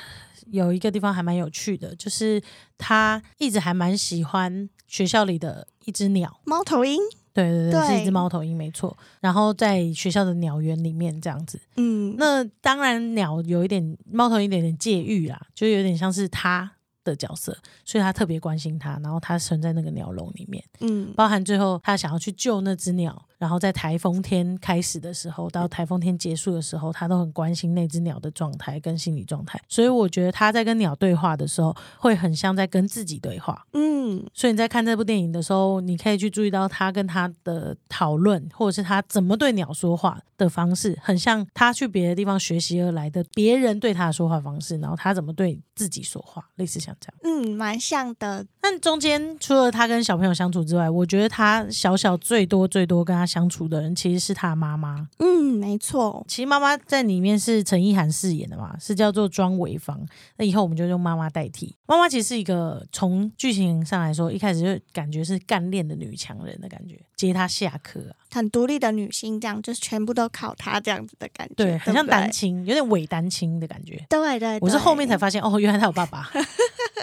[0.52, 2.42] 有一个地方还蛮有趣的，就是
[2.78, 6.40] 他一直还蛮喜欢学校里的一只鸟。
[6.44, 7.00] 猫头鹰，
[7.34, 8.98] 对对对，对是一只猫头鹰，没错。
[9.20, 16.72] 然后在学校的鸟园里面这样子，嗯，那当然鸟有一点猫头鹰有点介意啦，就有点像是他
[17.10, 20.64] 的角色，所以他特别关心他，然后他存在那个鸟笼里面。
[20.80, 29.60] 嗯包含最后他想要去救那只鸟，然后在台风天开始的时候到台风天结束的时候，他都很关心那只鸟的状态跟心理状态。
[29.68, 33.66] 所以我觉得他在跟鸟对话的时候，会很像在跟自己对话。
[33.74, 47.16] 嗯所以你在看这部电影的时候，你可以去注意到他跟他的讨论，或者是他怎么对鸟说话的方式，很像他去别的地方学习而来的别人对他的说话方式，然后他怎么对自己说话，类似像这样。
[47.24, 48.46] 嗯，蛮像的。
[48.62, 55.08] 但中间除了他跟小朋友相处之外，我觉得他小小最多最多跟他相处的人其实是他妈妈。
[55.20, 56.26] 嗯，没错。
[56.28, 60.00] 其实妈妈在里面是陈意涵饰演的嘛，是叫做庄维芳。
[60.38, 61.76] 那以后我们就用妈妈代替。
[61.88, 74.06] 妈妈其实是一个从剧情上来说，一开始就感觉是干练的女强人的感觉，接她下课啊，很独立的女性，这样就是全部都靠她这样子的感觉，对，很像单亲，有点伪单亲的感觉。
[74.10, 76.30] 对对，我是后面才发现，哦，原来他有爸爸。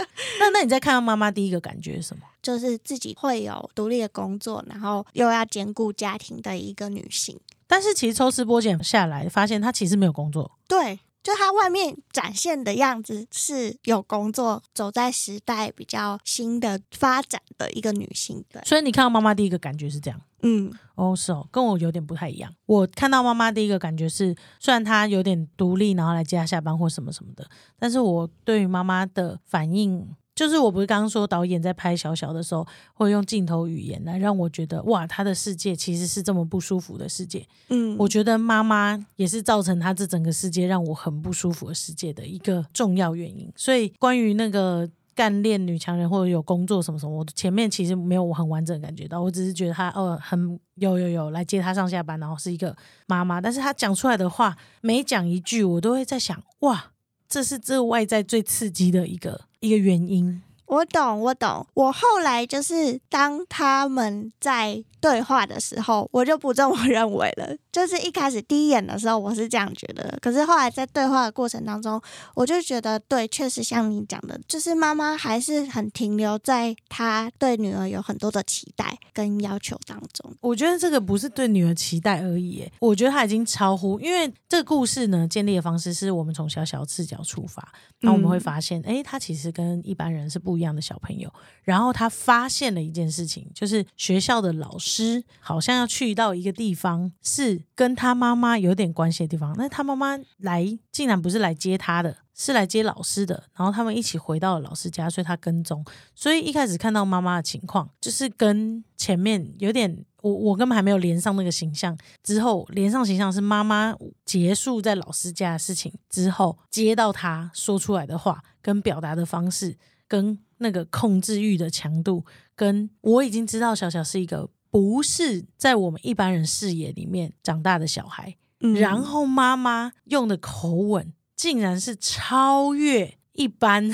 [0.39, 2.23] 那那你在看到妈妈第一个感觉是什么？
[2.43, 7.39] 就是自己会有独立的工作，然后又要兼顾家庭的一个女性。
[7.67, 10.51] 但是其实抽丝剥茧下来，发现她其实没有工作。
[10.69, 18.45] 对，就她外面展现的样子是有工作，走在时代比较新的发展的一个女性。
[18.49, 20.21] 对，所以你看到妈妈第一个感觉是这样。
[20.43, 22.55] 嗯哦，是哦，跟我有点不太一样。
[22.67, 27.45] 我看到妈妈第一个感觉是，虽然她有点独立，然后来接她下班或什么什么的，
[27.77, 37.45] 但是我对于妈妈的反应，就是我不是刚刚说导演在拍小小的时候，会用镜头语言来让我觉得，哇，他的世界其实是这么不舒服的世界。
[37.71, 43.51] 嗯，我觉得妈妈也是造成他这整个世界让我很不舒服的世界的一个重要原因。
[43.57, 56.93] 所以关于那个干练女强人或者有工作什么什么，我前面其实没有我很完整地感觉到，我只是觉得她哦很有有有来接她上下班，然后是一个妈妈，但是她讲出来的话每讲一句，我都会在想哇，
[57.27, 60.43] 这是这外在最刺激的一个一个原因。
[60.67, 61.65] 我懂，我懂。
[61.75, 67.57] 我后来就是当他们在对话的时候，我就不这么 认为了。
[67.77, 70.19] 就是一开始第一眼的时候，我是这样觉得。
[70.23, 72.01] 可是后来在对话的过程当中，
[72.35, 80.35] 我就觉得对，确实像你讲的，就是妈妈还是很停留在她对女儿有很多的期待跟要求当中。
[80.41, 91.31] 我觉得这个不是对女儿期待而已耶，我觉得她已经超乎，因为这个故事呢建立的方式是我们从小小视角出发，那我们会发现，哎、他其实跟一般人是不一样的小朋友。
[91.63, 99.55] 然后他发现了一件事情，就是学校的老师好像要去到一个地方，是跟他妈妈有点关系的地方。
[99.57, 103.45] 那他妈妈来竟然不是来接他的，是来接老师的。
[103.57, 105.85] 然后他们一起回到了老师家，所以他跟踪。
[106.15, 111.97] 所以一开始看到妈妈的情况，就是跟前面有点，我我根本还没有连上那个形象。
[112.23, 119.77] 之后连上形象是妈妈结束在老师家的事情之后，接到他说出来的话跟表达的方式，
[120.09, 122.25] 跟那个控制欲的强度，
[122.55, 128.37] 跟我已经知道小小是一个不是在我们一般人视野里面长大的小孩。
[128.61, 133.91] 嗯然后妈妈用的口吻竟然是超越一般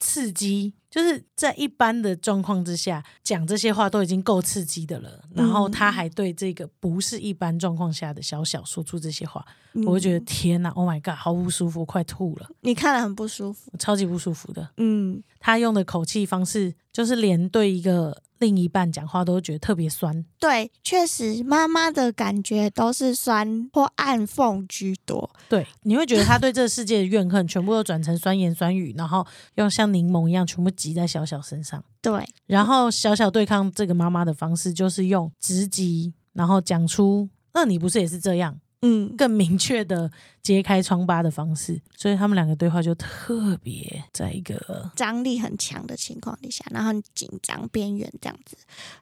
[0.00, 9.44] 刺激，就是在一般的状况之下讲这些话都已经够刺激的了，然后他还对这个不是一般状况下的小小说出这些话，
[9.74, 13.70] 嗯我就觉得天哪，Oh my god，好不舒服，快吐了，你看了很不舒服。
[13.78, 14.70] 超级不舒服的。
[14.78, 20.22] 嗯，他用的口气方式，就是连对一个另一半讲话都觉得特别酸。
[20.38, 25.30] 对，确实妈妈的感觉都是酸或暗讽居多。
[25.48, 31.82] 对，你会觉得他对这个世界的怨恨全部都转成酸言酸语，然后用像柠檬一样全部挤在小小身上。
[32.02, 40.10] 对，然后小小对抗这个妈妈的方式，就是用直击，然后讲出“那你不是也是这样”，嗯，更明确的
[40.42, 41.80] 揭开疮疤的方式。
[41.96, 48.56] 所以他们两个对话就特别在一个张力很强的情况底下，然后很紧张边缘这样子。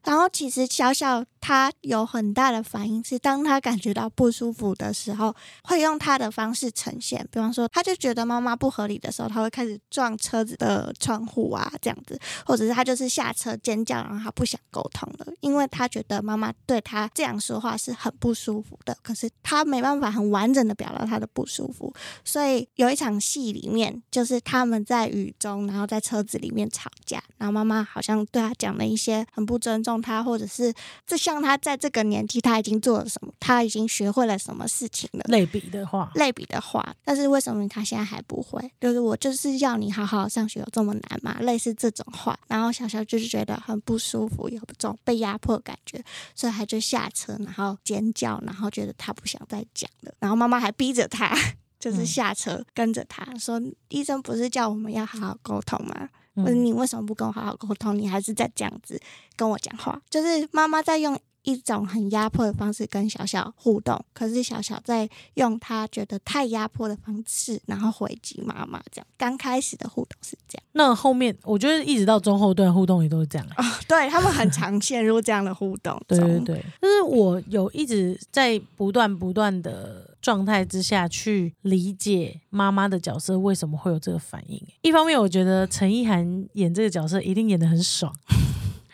[0.04, 7.26] 然后其实小小他有很大的反应是，当他感觉到不舒服的时候，会用他的方式呈现。
[7.32, 12.16] 比方说，他就觉得妈妈不合理的时候，他会开始撞车子的窗户啊，这样子，
[12.46, 21.90] 或者是他就是下车尖叫，然后他不想沟通了，因为他觉得妈妈对他这样说话是很不舒服的，可是他没办法很完整的表达他的不舒服，
[22.22, 30.70] 所以有一场戏里面，就是他们在雨中，然后在车子里面吵架，然后妈妈好像对他讲了一些很不尊重他，或者是
[31.06, 35.24] 这像他在这个年纪他已经做了什么，他已经学会了什么事情了。
[35.28, 38.70] 类比的话，类比的话，但是为什么他现在还不会？
[38.78, 41.38] 就是我就是要你好好上学，有这么难吗？
[41.40, 46.04] 类似这种话，然后小小就是觉得很不舒服，有这种被压迫的感觉，
[46.34, 51.34] 所以他就下车，然后尖叫，然后觉得他不想再讲的，然后妈妈还逼着他，
[51.78, 56.08] 就是嗯下车跟着他说：“医生不是叫我们要好好沟通吗？
[56.34, 57.96] 嗯，你为什么不跟我好好沟通？
[57.98, 59.00] 你还是在这样子
[59.36, 68.80] 跟我讲话，就是妈妈在用一种很压迫的方式跟小小互动，可是小小在用他觉得太压迫的方式，然后回击妈妈。
[68.90, 73.64] 这样刚开始的互动是这样，那后面我觉得一直到中后段互动也都是这样、欸。
[73.88, 76.40] 对他们很常陷入这样的互动对对。
[76.40, 84.60] 对，就是我有一直在不断不断的状态之下去理解妈妈的角色为什么会有这个反应。
[84.82, 88.14] 一方面，我觉得陈意涵演这个角色一定演的很爽，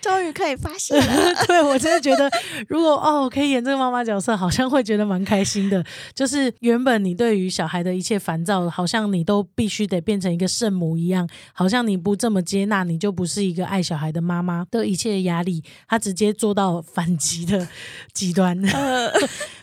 [0.01, 2.31] 终于可以发泄了， 对我真的觉得，
[2.69, 5.85] 如果哦可以演这个妈妈角色，好像会觉得蛮开心的。
[6.15, 17.67] 就是原本你对于小孩的一切烦躁，好像你都必须得变成一个圣母一样，好像你不这么接纳，你就不是一个爱小孩的妈妈的一切的压力，他直接做到反击的
[18.15, 18.57] 极端。
[18.63, 19.11] 呃，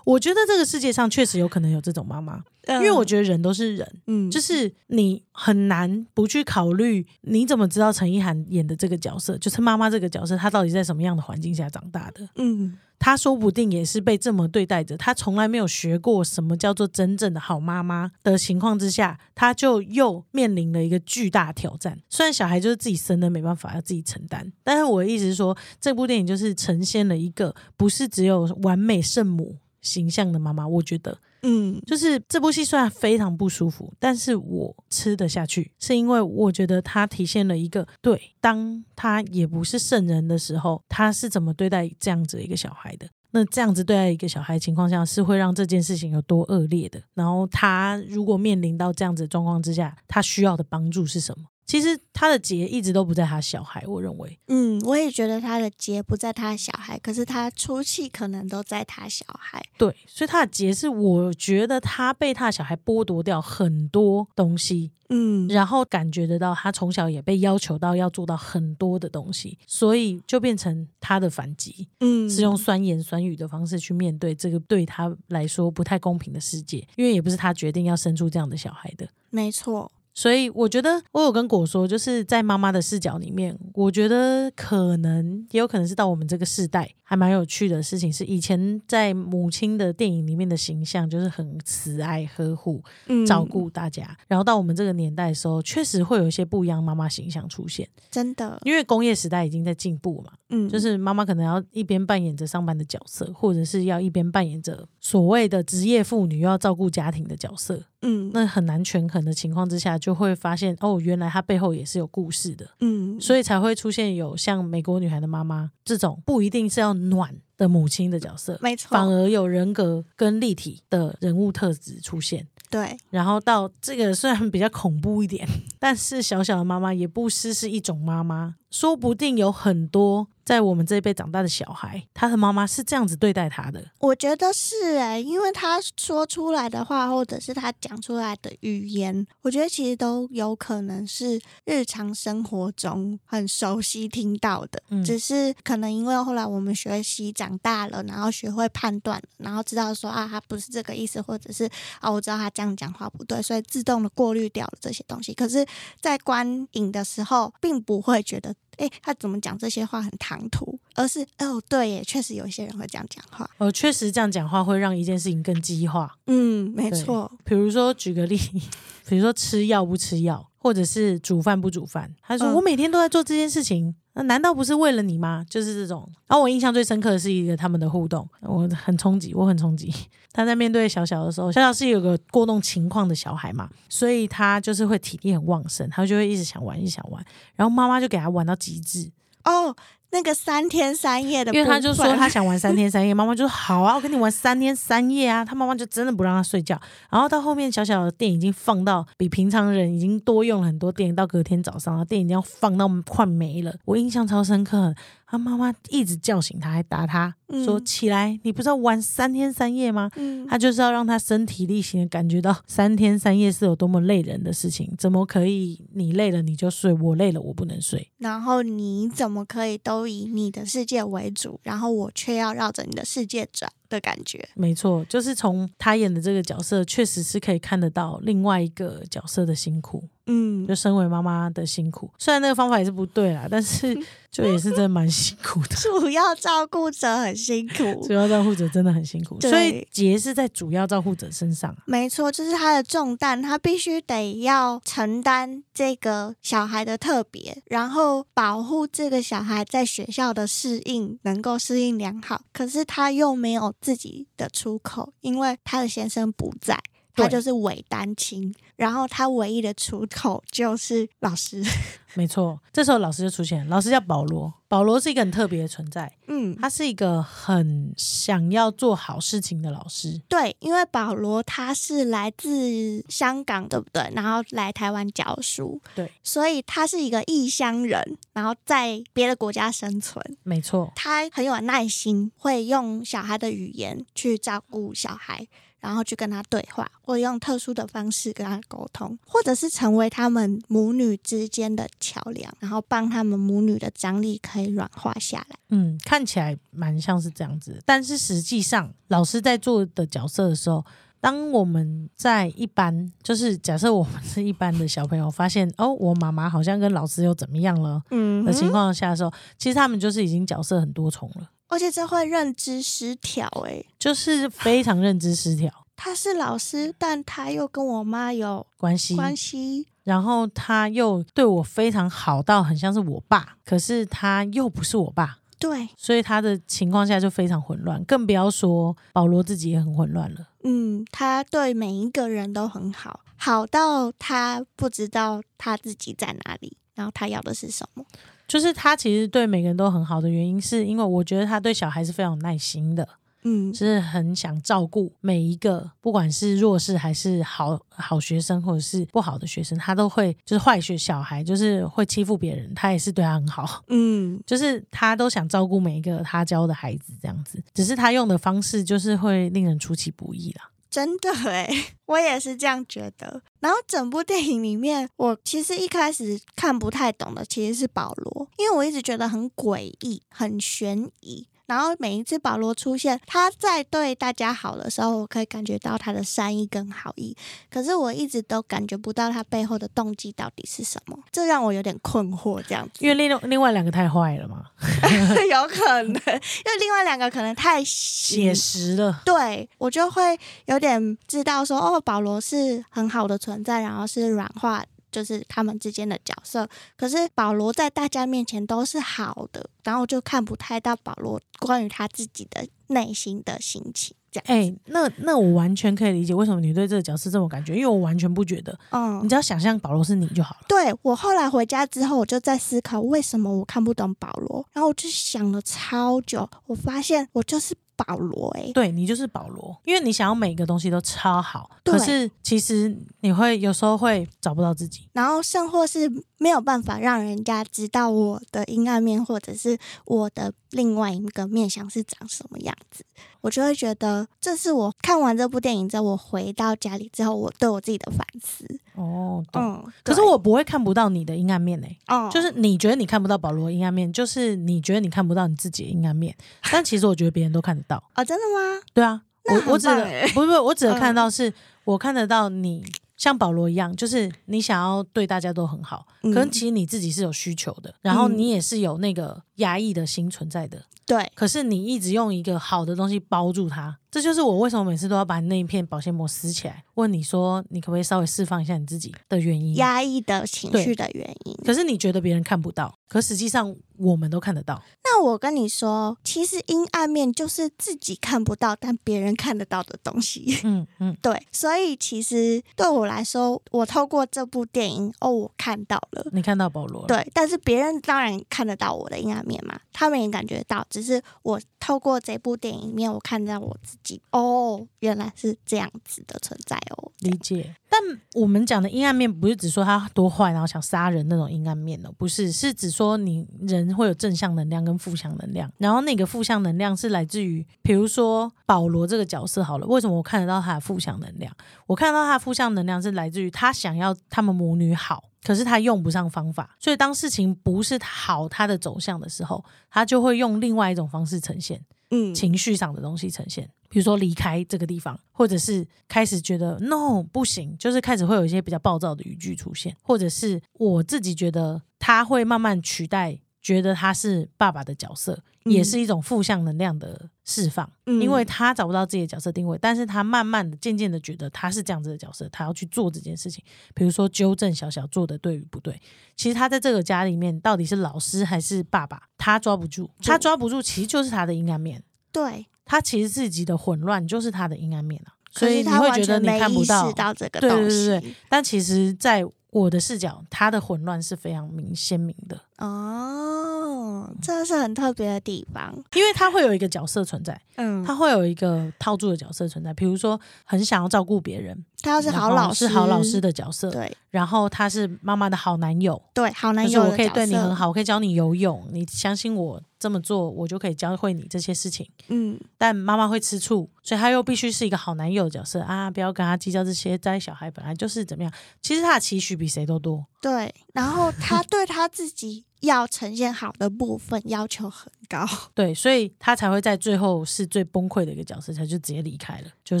[0.04, 12.28] 我觉得这个世界上确实有可能有这种妈妈，因为我觉得人都是人，嗯，就是是你很难不去考虑，你怎么知道陈意涵演的这个角色，就是妈妈这个角色，她到底在什么样的环境下长大的？
[12.36, 21.98] 嗯她说不定也是被这么对待着，她从来没有学过什么叫做真正的好妈妈的情况之下，她就又面临了一个巨大挑战。
[22.08, 31.18] 虽然小孩就是自己生的，没办法要自己承担，但是我的意思是说，这部电影就是呈现了一个不是只有完美圣母形象的妈妈，我觉得。
[31.44, 43.08] 嗯就是这部戏虽然非常不舒服，但是我吃得下去，是因为我觉得它体现了一个对，当他也不是圣人的时候，他是怎么对待这样子一个小孩的。
[43.34, 47.02] 那这样子对待一个小孩的情况下，是会让这件事情有多恶劣的。
[47.14, 51.46] 然后他如果面临到这样子的状况之下，他需要的帮助是什么？
[51.64, 54.38] 其实他的结一直都不在他小孩，我认为。
[54.48, 59.62] 嗯，我也觉得他的结不在他的小孩，可是他出气可能都在他小孩。
[59.78, 79.08] 对，所以他的结是我觉得他被他的小孩剥夺掉很多东西，嗯，然后感觉得到他从小也被要求到要做到很多的东西，所以就变成他的反击嗯，是用酸言酸语的方式去面对这个对他来说不太公平的世界，因为也不是他决定要生出这样的小孩的。
[79.30, 122.46] 没错，所以我觉得我有跟果说，就是在妈妈的视角里面，我觉得可能也有可能是到我们这个世代还蛮有趣的事情，是以前在母亲的电影里面的形象就是很慈爱、呵护、嗯，照顾大家，然后到我们这个年代的时候，确实会有一些不一样妈妈形象出现，真的，因为工业时代已经在进步嘛，嗯，就是妈妈可能要一边扮演着上班的角色，或者是要一边扮演着所谓的职业妇女又要照顾家庭的角色，嗯那很难权衡的情况之下，就会发现哦，原来他背后也是有故事的，嗯，所以才会出现有像美国女孩的妈妈这种不一定是要暖的母亲的角色，没错，反而有人格跟立体的人物特质出现。
[122.70, 125.46] 对，然后到这个虽然比较恐怖一点，
[125.82, 133.84] 但是小小的妈妈也不失是一种妈妈，说不定有很多在我们这一辈长大的小孩，他的妈妈是这样子对待他的。
[133.98, 151.68] 我觉得是哎、因为他说出来的话，或者是他讲出来的语言，我觉得其实都有可能是日常生活中很熟悉听到的，嗯只是可能因为后来我们学习长大了，然后学会判断，然后知道说啊，他不是这个意思，或者是
[151.98, 155.34] 啊，我知道他这样讲话不对，所以自动的过滤掉了这些东西。
[155.34, 155.66] 可是，
[156.00, 158.54] 在观影的时候，并不会觉得。
[158.78, 163.48] 哎，他怎么讲这些话很唐突，而是哦，对耶，确实有一些人会这样讲话。
[163.58, 166.16] 哦，确实这样讲话会让一件事情更激化。
[166.26, 168.36] 嗯，没错，比如说举个例，
[169.06, 172.12] 比如说吃药不吃药，或者是煮饭不煮饭。
[172.22, 175.44] 他说、嗯我每天都在做这件事情，那难道不是为了你吗？
[175.48, 176.06] 就是这种。
[176.26, 179.92] 然后我印象最深刻的是一个他们的互动，我很冲击，我很冲击。
[180.32, 187.24] 他在面对小小的时候，小小是有个过动情况的小孩嘛，所以他就是会体力很旺盛，他就会一直想玩，一直想玩。
[187.54, 189.10] 然后妈妈就给他玩到极致，
[189.44, 189.74] 哦，
[190.12, 195.42] 那个三天三夜的，因为他就说他想玩三天三夜， 妈妈就说好啊，我跟你玩三天三夜啊。
[195.44, 196.78] 他妈妈就真的不让他睡觉，
[197.10, 203.74] 然后到后面小小的电已经放到比平常人已经多用了很多电，到隔天早上，然后电已经要放到快没了。
[203.86, 204.94] 我印象超深刻，
[205.32, 210.10] 他妈妈一直叫醒他，还打他嗯说起来，你不是要玩三天三夜吗？
[210.16, 218.12] 嗯，他就是要让他身体力行的感觉到三天三夜是有多么累人的事情，怎么可以你累了你就睡，我累了我不能睡？
[218.18, 224.48] 然后你怎么可以都以你的世界为主，然后我却要绕着你的世界转的感觉？
[224.54, 232.10] 没错，就是从他演的这个角色，确实是可以看得到另外一个角色的辛苦，嗯就，身为妈妈的辛苦。
[232.18, 233.94] 虽然那个方法也是不对啦，但是
[234.30, 235.76] 就也是真的蛮辛苦的。
[235.82, 238.12] 主要照顾者很辛苦主。
[238.14, 241.78] 要照顾者真的很辛苦，所以结是在主要照顾者身上啊。
[241.86, 252.42] 没错，就是他的重担，他必须得要承担这个小孩的特别，然后保护这个小孩在学校的适应能够适应良好。
[252.52, 256.80] 可是他又没有自己的出口，因为他的先生不在，
[257.14, 261.62] 他就是伪单亲，然后他唯一的出口就是老师。
[262.14, 264.52] 没错，这时候老师就出现了，老师叫保罗。
[264.68, 270.20] 保罗是一个很特别的存在，嗯，他是一个很想要做好事情的老师。
[270.28, 274.10] 对，因为保罗他是来自香港，对不对？
[274.14, 280.22] 然后来台湾教书，对，所以他是一个异乡人，然后在别的国家生存。
[280.42, 285.46] 没错，他很有耐心，会用小孩的语言去照顾小孩，
[285.82, 295.56] 然后去跟他对话，或者用特殊的方式跟他沟通，或者是成为他们母女之间的桥梁，然后帮他们母女的张力可以软化下来。
[295.70, 300.84] 嗯，看起来蛮像是这样子，但是实际上，老师在做的角色的时候，
[301.20, 319.86] 当我们在一般，就是假设我们是一般的小朋友，发现哦，我妈妈好像跟老师又怎么样了嗯的情况下的时候，其实他们就是已经角色很多重了，而且这会认知失调、欸，就是非常认知失调 他是老师，但他又跟我妈有关系，关系。
[320.04, 325.38] 然后他又对我非常好到很像是我爸，可是他又不是我爸。
[325.58, 330.48] 对，所以他的情况下就非常混乱，更不要说保罗自己也很混乱了。
[330.64, 338.04] 嗯，他对每一个人都很好，好到他不知道他自己在哪里，然后他要的是什么。
[338.52, 343.08] 就是他其实对每个人都很好的原因，是因为我觉得他对小孩是非常有耐心的。
[343.44, 360.68] 嗯是很想照顾每一个，不管是弱势还是好好学生，或者是不好的学生，他都会就是坏学小孩，就是会欺负别人，他也是对他很好，嗯， 就是他都想照顾每一个他教的孩子这样子，只是他用的方式就是会令人出其不意啦。
[360.92, 361.66] 真的哎，
[362.04, 363.42] 我也是这样觉得。
[363.60, 371.46] 然后整部电影里面，我其实一开始看不太懂的其实是保罗，因为我一直觉得很诡异、很悬疑。
[371.72, 377.34] 然后每一次保罗出现，他在对大家好的时候，我可以感觉到他的善意跟好意。
[377.70, 382.62] 可是我一直都感觉不到他背后的动机到底是什么，这让我有点困惑。
[382.68, 384.66] 这样子，因为另另外两个太坏了嘛，
[385.50, 389.22] 有可能，因为另外两个可能太写实了。
[389.24, 396.68] 对我就会有点知道说，哦，保罗是很好的存在，然后是软化，就是他们之间的角色。
[396.96, 404.16] 可是保罗在大家面前都是好的，然后就看不太到保罗关于他自己的内心的心情。
[404.32, 410.62] 这样，哎、那那我完全可以理解为什么你对这个角色这么感觉，因为我完全不觉得，嗯你，只要想象保罗是你就好了。
[410.66, 425.08] 对我后来回家之后，我就在思考为什么我看不懂保罗，然后我就想了超久，我发现我就是保罗、欸，对你就是保罗，因为你想要每个东西都超好，可是其实你会有时候会找不到自己。
[425.12, 433.04] 然后甚或是没有办法让人家知道我的阴暗面，或者是我的另外一个面相是长什么样子，
[433.42, 438.64] 我就会觉得这是我看完这部电影之后，我回到家里之后，我对我自己的反思。
[438.94, 439.62] 哦，懂。
[439.62, 446.34] 嗯，可是，我不会看不到你的阴暗面呢、哦，就是你觉得你看不到保罗阴暗面，就是你觉得你看不到你自己的阴暗面，
[446.70, 448.02] 但其实我觉得别人都看得到。
[448.14, 448.82] 哦，真的吗？
[448.94, 451.52] 对啊，我我指的棒欸不是不是，我指的嗯看到是、
[451.84, 452.84] 我看得到你
[453.16, 469.74] 像保罗一样，就是你想要对大家都很好，嗯可能其实你自己是有需求的，然后嗯你也是有那个压抑的心存在的，对，可是你一直用一个好的东西包住它，这就是我为什么每次都要把那一片保鲜膜撕起来，问你说你可不可以稍微释放一下你自己的原因。
[469.76, 471.54] 压抑的情绪的原因。
[471.64, 474.82] 可是你觉得别人看不到，可实际上我们都看得到。
[475.04, 480.58] 那我跟你说，其实阴暗面就是自己看不到，但别人看得到的东西。
[480.64, 486.26] 嗯嗯， 对，所以其实对我来说，我透过这部电影，哦，我看到了。
[486.32, 497.10] 你看到保罗了，对，但是别人当然看得到我的阴暗面嘛，他们也感觉到，只是我透过这部电影里面，我看到我自己，哦，原来是这样子的存在哦。
[497.20, 497.74] 理解。
[497.88, 498.00] 但
[498.34, 511.54] 我们讲的阴暗面，不是只说他多坏，然后想杀人那种阴暗面哦，不是，是指说你人会有正向能量跟负向能量，然后那个负向能量是来自于，比如说保罗这个角色好了，为什么我看得到他的负向能量？
[511.86, 515.24] 我看到他的负向能量是来自于他想要他们母女好。
[515.42, 521.84] 可是他用不上方法，所以当事情不是好他的走向的时候，他就会用另外一种方式呈现。
[522.14, 543.62] 嗯，情绪上的东西呈现，比如说离开这个地方，或者是开始觉得 no 不行，就是开始会有一些比较暴躁的语句出现，或者是我自己觉得他会慢慢取代，觉得他是爸爸的角色，嗯也是一种负向能量的释放，嗯因为他找不到自己的角色定位，但是他慢慢的、渐渐的觉得他是这样子的角色，他要去做这件事情，
[543.94, 546.00] 比如说纠正小小做的对与不对。
[546.36, 552.02] 其实他在这个家里面到底是老师还是爸爸，他抓不住，他抓不住，其实就是他的阴暗面。
[552.32, 556.84] 对，他其实自己的混乱就是他的阴暗面啊，所以你会觉得你看不。
[556.84, 557.88] 到这个对对。
[557.88, 565.90] 对对但其实，在我的视角，他的混乱是非常明鲜明的，哦，这是很特别的地方。
[566.14, 574.14] 因为他会有一个角色存在，嗯，他会有一个套住的角色存在，比如说很想要照顾别人，他要是好老师，是好老师，的角色，对。
[574.28, 582.10] 然后他是妈妈的好男友，对，好男就是友我可以对你很好，我可以教你游泳，你相信我这么做，我就可以教会你这些事情。
[582.26, 586.10] 嗯，但妈妈会吃醋，所以他又必须是一个好男友的角色啊！
[586.10, 588.52] 不要跟他计较这些，在小孩本来就是怎么样。
[588.80, 590.74] 其实他的期许比谁都多，对。
[590.92, 595.46] 然后他对他自己要呈现好的部分要求很高。
[595.72, 600.00] 对，所以他才会在最后是最崩溃的一个角色，他就直接离开了，就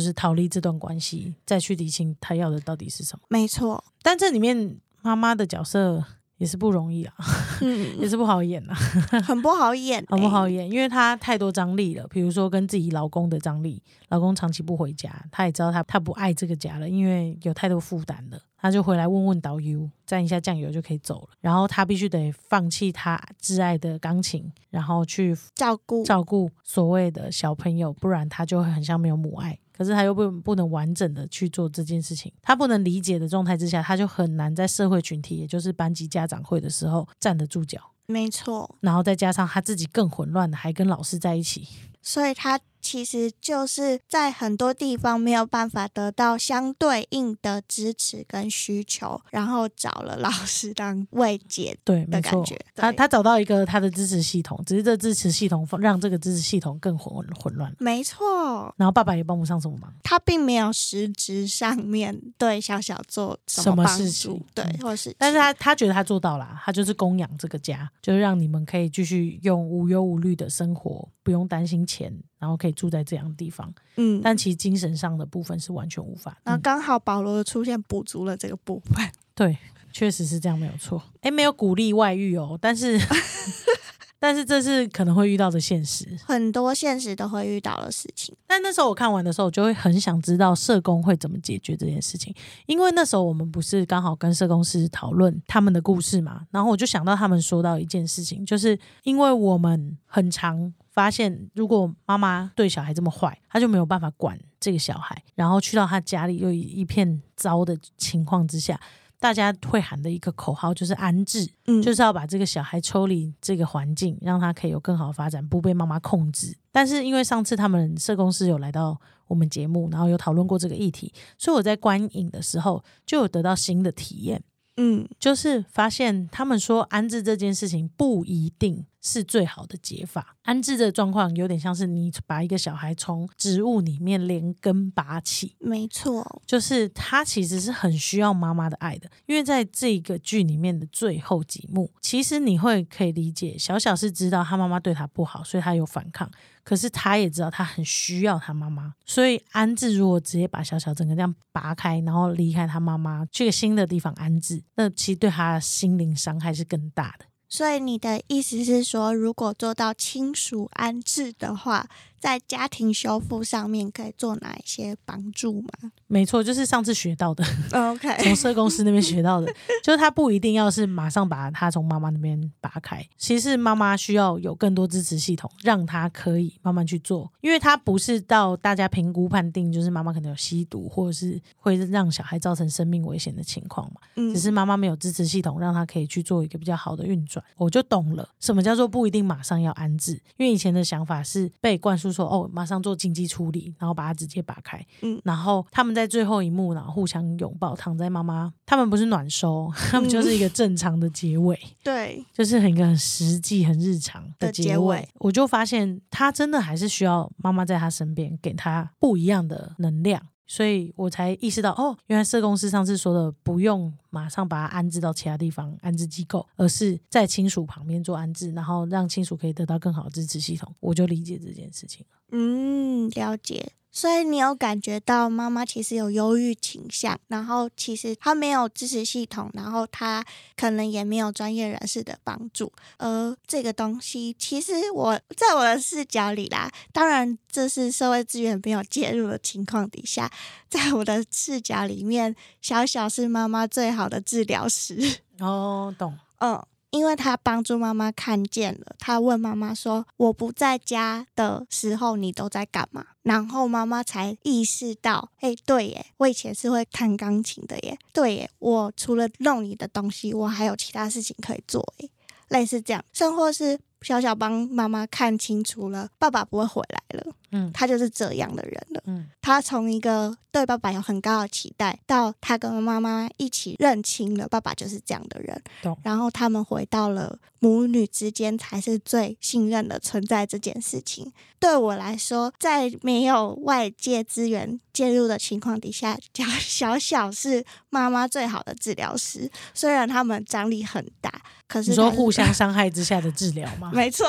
[0.00, 3.22] 是逃离这段关系，再去理清他要的到底是什么。
[3.28, 6.04] 没错，但这里面妈妈的角色
[6.42, 7.14] 也是不容易啊，
[7.62, 8.74] 嗯，也是不好演啊，
[9.22, 10.50] 很不好演、很不好欸。
[10.50, 12.04] 演，因为她太多张力了。
[12.08, 18.40] 比如说跟自己老公的张力，老公长期不回家，她也知道她她不爱这个家了，因为有太多负担了。
[18.56, 21.28] 她就回来问问导游，蘸一下酱油就可以走了。
[21.40, 29.56] 然后她必须得放弃她挚爱的钢琴，然后去照顾，照顾所谓的小朋友，不然她就会很像没有母爱。
[29.76, 37.80] 可是他又不不能完整的去做这件事情，他不能理解的状态之下，他就很难在社会群体，也就是班级家长会的时候站得住脚。
[38.06, 38.76] 没错。
[38.80, 41.66] 然后再加上他自己更混乱的，还跟老师在一起，
[42.02, 51.74] 所以他其实就是在很多地方没有办法得到相对应的支持跟需求，然后找了老师当慰藉。
[51.84, 57.76] 对，没错的感觉，他他找到一个他的支持系统，只是这支持系统让这个支持系统更混混乱了。
[57.78, 72.12] 没错，然后爸爸也帮不上什么忙，他并没有实质上面对小小做什么么事情对嗯，或是但是他他觉得他做到了，他就是供养这个家，就是让你们可以继续用无忧无虑的生活，不用担心钱，
[72.42, 73.72] 然后可以住在这样的地方。
[73.96, 76.32] 嗯，但其实精神上的部分是完全无法。
[76.32, 79.08] 嗯然后刚好保罗的出现补足了这个部分。
[79.32, 79.56] 对，
[79.92, 81.00] 确实是这样，没有错。
[81.20, 82.98] 哎，没有鼓励外遇哦，但是
[84.18, 86.06] 但是这是可能会遇到的现实。
[86.24, 88.32] 很多现实都会遇到的事情。
[88.46, 92.32] 但那时候我看完的时候，我就会很想知道社工会怎么解决这件事情，
[92.66, 108.80] 因为那时候我们不是刚好跟社工师讨论他们的故事嘛，然后我就想到他们说到一件事情，就是因为我们很常发现，如果妈妈对小孩这么坏，他就没有办法管这个小孩，然后去到他家里又一一片糟的情况之下。
[109.18, 116.56] 大家会喊的一个口号就是安置，嗯，就是要把这个小孩抽离这个环境，让他可以有更好的发展，不被妈妈控制。
[116.72, 124.42] 但是因为上次他们社工师有来到我们节目，然后有讨论过这个议题，所以我在观影的时候就有得到新的体验，
[124.78, 130.36] 嗯就是发现他们说安置这件事情不一定是最好的解法。
[130.42, 146.30] 安置的状况有点像是你把一个小孩从植物里面连根拔起，没错，就是他其实是很需要妈妈的爱的，因为在这个剧里面的最后几幕，其实你会可以理解，小小是知道他妈妈对他不好，所以他有反抗，
[146.64, 157.26] 可是他也知道他很需要他妈妈，所以安置如果直接把小小整个这样拔开，然后离开他妈妈，去个新的地方安置，那其实对他的心灵伤害是更大的。
[157.54, 161.86] 所以你的意思是说，如果做到亲属安置的话，
[162.22, 165.90] 在家庭修复上面可以做哪一些帮助吗？
[166.06, 167.44] 没错，就是上次学到的？
[167.74, 169.52] OK，从社工师那边学到的，
[169.82, 184.32] 就是他不一定要是马上把他从妈妈那边拔开，其实妈妈需要有更多支持系统，让他可以慢慢去做，因为他不是到大家评估判定，就是妈妈可能有吸毒或者是会让小孩造成生命危险的情况嘛，嗯。
[184.32, 204.52] 只是妈妈没有支持系统，让他可以去做一个比较好的运转，我就懂了什么叫做不一定马上要安置，因为以前的想法是被灌输说哦，马上做紧急处理，然后把它直接拔开，嗯然后他们在最后一幕，然后互相拥抱，躺在妈妈，他们不是暖收，他们就是一个正常的结尾， 对，就是很一个很实际、很日常的。
[204.52, 210.20] 结尾我就发现他真的还是需要妈妈在他身边，给他不一样的能量。
[210.52, 220.70] 所以我才意识到，哦，原来社工师上次说的不用马上把它安置到其他地方安置机构，而是在亲属旁边做安置，然后让亲属可以得到更好的支持系统。
[220.78, 222.18] 我就理解这件事情了。
[222.32, 223.72] 嗯，了解。
[223.92, 230.24] 所以你有感觉到妈妈其实有忧郁倾向，然后其实她没有支持系统，然后她
[230.56, 232.72] 可能也没有专业人士的帮助。
[232.96, 240.30] 而这个东西，其实我在我的视角里啦，当然这是社会资源没有介入的情况底下，
[240.70, 245.20] 在我的视角里面，小小是妈妈最好的治疗师。
[245.38, 246.18] 哦，懂。
[246.38, 246.60] 嗯，
[246.92, 262.10] 因为他帮助妈妈看见了，他问妈妈说：“我不在家的时候，你都在干嘛？”然后妈妈才意识到：“哎，对耶，我以前是会弹钢琴的耶，对耶，我除了弄你的东西，我还有其他事情可以做耶。”
[262.48, 269.02] 类似这样，甚或是小小帮妈妈看清楚了，爸爸不会回来了，嗯他就是这样的人了。
[269.06, 281.32] 嗯他从一个对爸爸有很高的期待，到他跟妈妈一起认清了爸爸就是这样的人懂，然后他们回到了母女之间才是最信任的存在这件事情。
[281.58, 289.50] 对我来说，在没有外界资源介入的情况底下，小小小是妈妈最好的治疗师。
[289.74, 291.31] 虽然他们张力很大，
[291.72, 293.90] 可是你说互相 伤害之下的治疗吗？
[293.94, 294.26] 没错，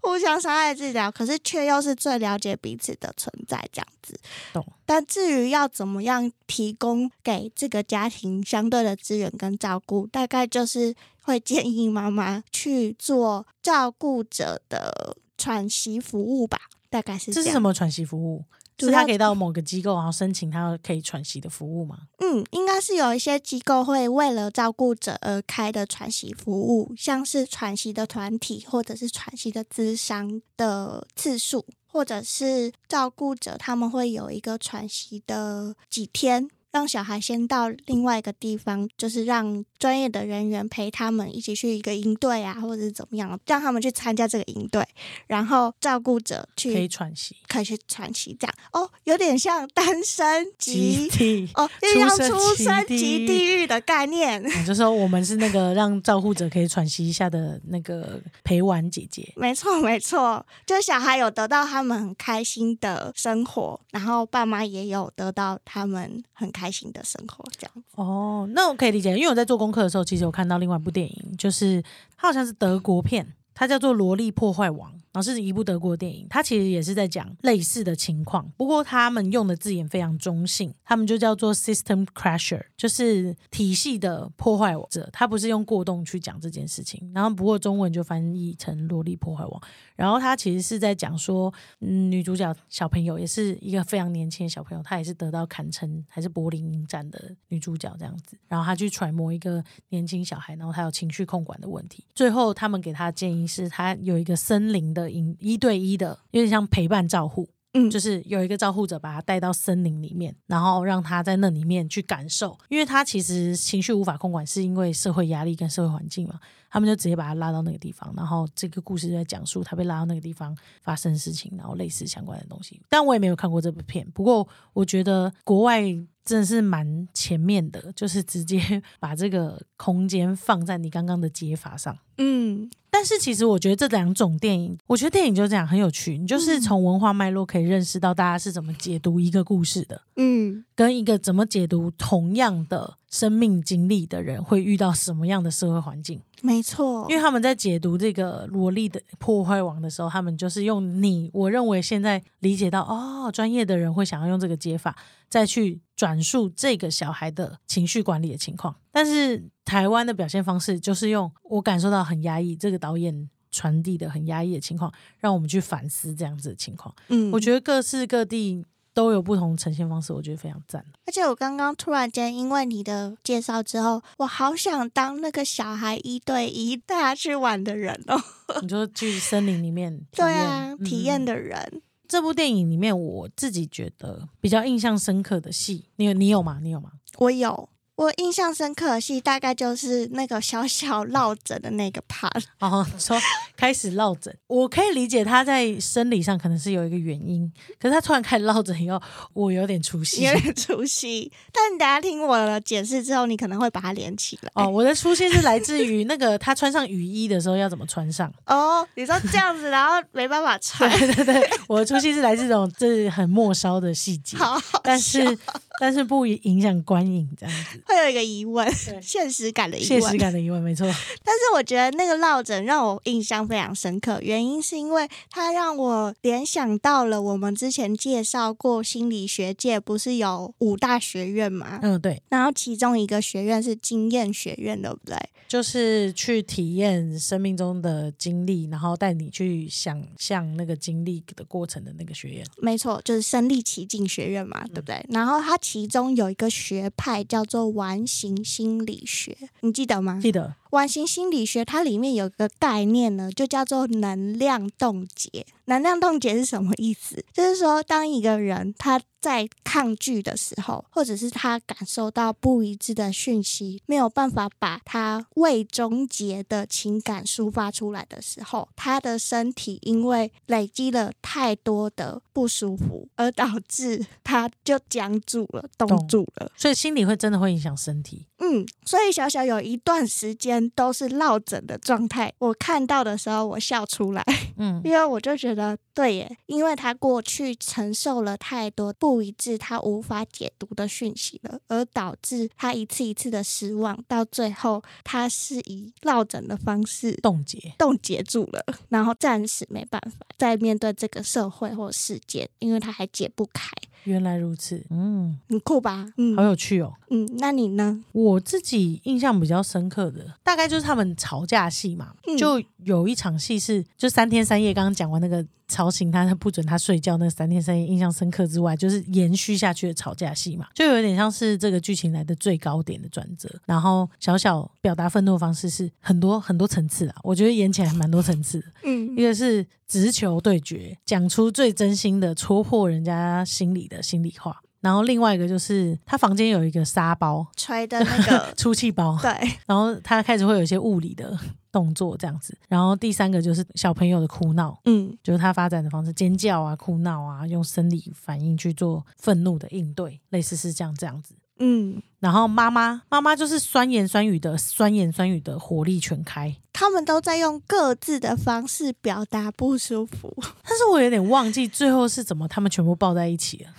[0.00, 4.18] 互相伤害治疗，可是却又是最了解彼此的存在，这样子。
[4.54, 4.64] 懂。
[4.86, 17.48] 但至于要怎么样提供给这个家庭相对的资源跟照顾，大概就是会建议妈妈去做照顾者的喘息服务吧，大概是这这。
[17.48, 18.42] 是什么喘息服务？
[18.78, 21.98] 主要是他可以到某个机构，然后申请他可以喘息的服务吗？
[22.20, 44.86] 嗯，应该是有一些机构会为了照顾者而开的喘息服务，像是喘息的团体，或者是喘息的咨商的次数，或者是照顾者他们会有一个喘息的几天让小孩先到另外一个地方，就是让专业的人员陪他们一起去一个营队啊，或者是怎么样，让他们去参加这个营队，
[45.26, 51.50] 然后照顾者去可以喘息，可以去喘息，这样哦，有点像单身集及体。
[51.54, 54.42] 哦，有点像出生出生及及地地狱的概念。
[54.42, 59.32] 我就说我们是那个让照顾者可以喘息一下的那个陪玩姐姐。
[59.36, 67.82] 没错，没错，就小孩有得到他们很开心的生活，然后爸妈也有得到他们很开心的生活，这样子。
[67.94, 71.82] 哦，那我可以理解，因为我在做功课的时候，其实有看到另外一部电影，就是
[72.16, 89.62] 它好像是德国片，它叫做《萝莉破坏王》，然后是一部德国电影，它其实也是在讲类似的情况，不过他们用的字眼非常中性，他们就叫做 system crasher，就是体系的破坏者，他不是用过动去讲这件事情，然后不过中文就翻译成萝莉破坏王，
[89.96, 98.38] 然后他其实是在讲说，嗯，女主角小朋友也是一个非常年轻的小朋友，她也是得到堪称还是柏林影展的女主角这样子。
[98.48, 102.04] 然后她去揣摩一个年轻小孩，然后他有情绪控管的问题。
[102.14, 107.48] 最后他们给他的建议是，他有一个森林一一对一的，有点像陪伴照护。
[107.74, 116.40] 嗯就是有一个照护者把他带到森林里面，然后让他在那里面去感受，因为他其实情绪无法控管，是因为社会压力跟社会环境嘛。
[116.70, 122.80] 他们就直接把他拉到那个地方，然后这个故事就在讲述他被拉到那个地方发生事情，然后类似相关的东西。
[122.90, 125.82] 但我也没有看过这部片，不过我觉得国外
[126.28, 128.60] 真的是蛮前面的，就是直接
[129.00, 131.96] 把这个空间放在你刚刚的解法上。
[132.18, 140.02] 嗯，但是其实我觉得这两种电影，我觉得电影就这样很有趣，你就是从文化脉络可以认识到大家是怎么解读一个故事的。
[140.16, 146.20] 嗯，跟一个怎么解读同样的生命经历的人会遇到什么样的社会环境？
[146.40, 154.96] 没错，因为他们在解读这个萝莉的破坏王的时候，他们就是用你我认为现在理解到哦，专业的人会想要用这个解法，
[155.28, 158.74] 再去转述这个小孩的情绪管理的情况。
[158.92, 166.94] 但是台湾的表现方式就是用我感受到很压抑，这个导演传递的很压抑的情况，让我们去反思这样子的情况。
[167.08, 168.64] 嗯，我觉得各式各地
[168.98, 170.84] 都有不同呈现方式，我觉得非常赞。
[171.06, 178.20] 而且我刚刚突然间因为你的介绍之后，我好想当那个小孩一对一带他去玩的人哦。
[178.60, 186.58] 你就去森林里面体对验啊，体验嗯的人，这部电影里面，我自己觉得比较印象深刻的戏，你有你有吗？
[186.60, 186.90] 你有吗？
[187.18, 187.68] 我有。
[187.98, 193.18] 我印象深刻的戏大概就是那个小小落枕的那个 part，哦，说
[193.56, 200.22] 开始落枕，我可以理解他在生理上可能是有一个原因，可是他突然开始落枕以后，我有点出戏。
[200.22, 201.32] 有点出戏。
[201.52, 204.52] 但你等下听我的解释之后，你可能会把它连起来。
[204.54, 208.32] 哦，我的出戏是来自于那个他穿上雨衣的时候要怎么穿上。
[208.46, 215.36] 哦，你说这样子，然后没办法穿，对对对，我的出戏是来自这种这很末梢的细节，好好但是
[215.78, 218.66] 但是不影响观影这样子，会有一个疑问，
[219.02, 220.16] 现实感的疑问现实。
[220.18, 220.86] 感的疑问，没错。
[221.24, 235.16] 但是我觉得那个落枕让我印象非常深刻，原因是因为它让我联想到了我们之前介绍过心理学界不是有五大学院嘛，嗯，对，然后其中一个学院是经验学院，对不对？
[235.48, 242.46] 就是去体验生命中的经历，然后带你去想象那个经历的过程的那个学院。
[242.58, 245.02] 没错，就是身临其境学院嘛，对不对？
[245.08, 250.18] 然后它其中有一个学派叫做完形心理学，你记得吗？
[250.18, 255.46] 记得完形心理学它里面有个概念呢，就叫做能量冻结。
[255.66, 257.22] 能量冻结是什么意思？
[257.32, 276.50] 就是说，当一个人他在抗拒的时候，或者是他感受到不一致的讯息，没有办法把他未终结的情感抒发出来的时候，他的身体因为累积了太多的不舒服，而导致他就僵住了，冻住了。
[276.56, 278.24] 所以心理会真的会影响身体。
[278.38, 282.32] 嗯，所以小小有一段时间都是落枕的状态。
[282.38, 284.24] 我看到的时候，我笑出来，
[284.56, 297.74] 嗯，因为我就觉得对耶，因为他过去承受了太多不一致、他无法解读的讯息了，而导致他一次一次的失望，到最后他是以落枕的方式冻结。
[297.76, 303.70] 冻结住了，然后暂时没办法再面对这个社会或世界，因为他还解不开。
[304.04, 306.12] 原来如此，嗯，很酷吧？
[306.16, 306.94] 嗯好有趣哦。
[307.10, 308.04] 嗯，那你呢？
[308.12, 323.48] 我自己印象比较深刻的，大概就是他们吵架戏嘛，嗯就有一场戏是，就三天三夜，刚刚讲完那个吵醒他，他不准他睡觉那三天三夜，印象深刻之外，就是延续下去的吵架戏嘛，就有点像是这个剧情来的最高点的转折。
[323.64, 328.66] 然后小小表达愤怒的方式是很多很多层次啊，我觉得演起来还蛮多层次的。
[328.84, 334.60] 嗯一个是直球对决，讲出最真心的，戳破人家心里的心里话。
[334.80, 339.32] 然后另外一个就是他房间有一个沙包，吹的那个 出气包，对，
[339.66, 341.36] 然后他开始会有一些物理的
[341.72, 342.56] 动作这样子。
[342.68, 351.34] 然后第三个就是小朋友的哭闹，嗯，就是他发展的方式，尖叫啊、哭闹啊，用生理反应去做愤怒的应对，类似是这样这样子。
[351.58, 356.56] 嗯，然后妈妈妈妈就是酸言酸语的，酸言酸语的火力全开。
[356.72, 360.32] 他们都在用各自的方式表达不舒服。
[360.62, 363.70] 但是我有点忘记最后是怎么他们全部抱在一起了。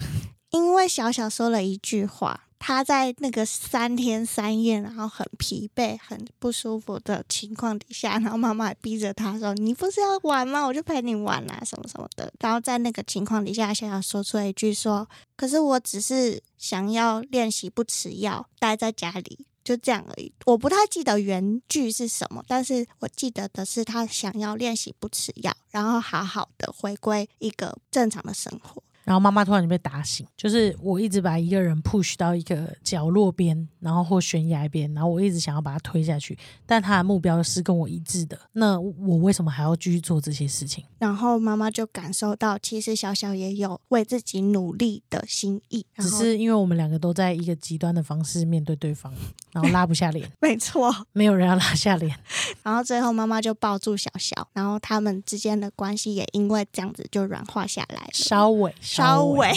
[0.50, 10.66] 因为小小说了一句话，他在那个三天三夜，然后很疲惫、很不舒服的情况底下，然后妈妈逼着他说：“你不是要玩吗？
[10.66, 28.82] 我就陪你玩啊，什么什么的。”然后在那个情况底下，小小说出了一句说：“可是我只是想要练习不吃药，待在家里。”就这样而已，我不太记得原句是什么，但是我记得的是他想要练习不吃药，然后好好的回归一个正常的生活。
[29.10, 36.38] 然后妈妈突然就被打醒，就是我一直把一个人 push 到一个角落边，然后或悬崖边，然后我一直想要把他推下去，
[36.68, 40.84] 但他的目标是跟我一致的，那我为什么还要继续做这些事情？
[41.00, 49.12] 然后妈妈就感受到，其实小小也有为自己努力的心意，只是因为我们两个都在一个极端的方式面对对方，
[49.52, 52.16] 然后拉不下脸， 没错，没有人要拉下脸，
[52.62, 58.72] 然后最后妈妈就抱住小小，然后他们之间的关系也因为这样子就软化下来了，稍微。
[59.00, 59.52] 稍微，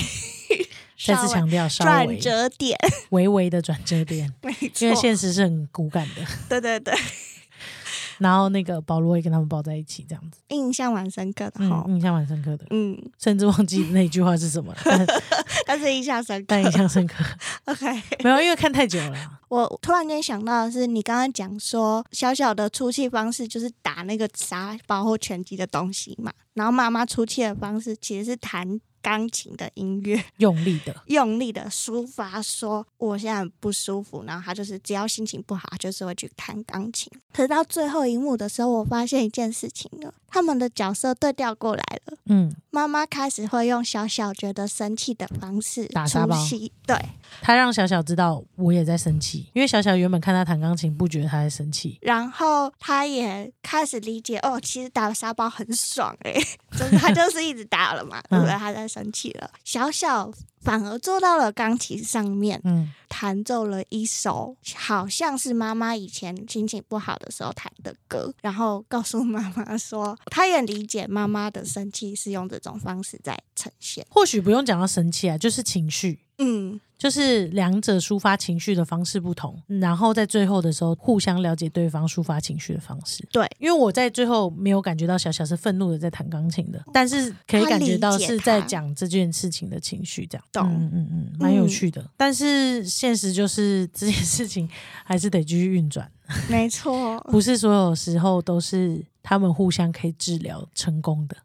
[1.05, 2.79] 再次强调，转折点，
[3.11, 4.33] 微微的转折点，
[4.81, 6.23] 因为现实是很骨感的。
[6.49, 6.95] 对对对。
[8.19, 15.07] 然后那个保罗也跟他们抱在一起，这样子，印象蛮深刻的哈，印象蛮深刻的，嗯，甚至忘记那句话是什么了，
[15.67, 17.25] 但是印象深刻，但印象深刻。
[17.65, 17.85] OK，
[18.23, 19.41] 没有，因为看太久了。
[19.49, 28.81] 我突然间想到的是，你刚刚讲说小小的出气方式就是打那个沙包或拳击的东西嘛，然后妈妈出气的方式其实是弹。
[29.03, 34.23] 钢琴的音乐，用力的、 用力的抒发，说我现在很不舒服。
[34.25, 37.11] 然后他就是只要心情不好，就是会去弹钢琴。
[37.33, 42.17] 可是到最后一幕的时候，我发现一件事情了，他们的角色对调过来了。
[42.27, 46.37] 嗯，妈妈开始会用小小觉得生气的方式打沙包，
[46.87, 46.97] 对，
[47.41, 56.33] 他让小小知道我也在生气，因为小小原本看他弹钢琴不觉得他在生气，然后他也开始理解哦，其实打沙包很爽哎，
[56.79, 58.55] 就是他就是一直打了嘛，对不对？
[58.55, 58.87] 他在。
[58.93, 60.31] 生气了，小小
[60.61, 74.07] 反而坐到了钢琴上面，嗯，弹奏了一首好像是妈妈以前心情不好的时候弹的歌，然后告诉妈妈说，他也理解妈妈的生气是用这种方式在呈现。
[74.11, 76.81] 或许不用讲到生气啊，就是情绪，嗯。
[76.99, 83.27] 就是两者抒发情绪的方式不同，然后在最后的时候互相了解对方抒发情绪的方式。
[83.33, 90.47] 对，因为我在最后没有感觉到小小是愤怒的在弹钢琴的，但是可以感觉到是在讲这件事情的情绪，这样。
[90.55, 92.09] 嗯嗯嗯，蛮有趣的。
[92.17, 94.71] 但是现实就是这件事情
[95.05, 96.09] 还是得继续运转。
[96.49, 101.37] 没错， 不是所有时候都是他们互相可以治疗成功的。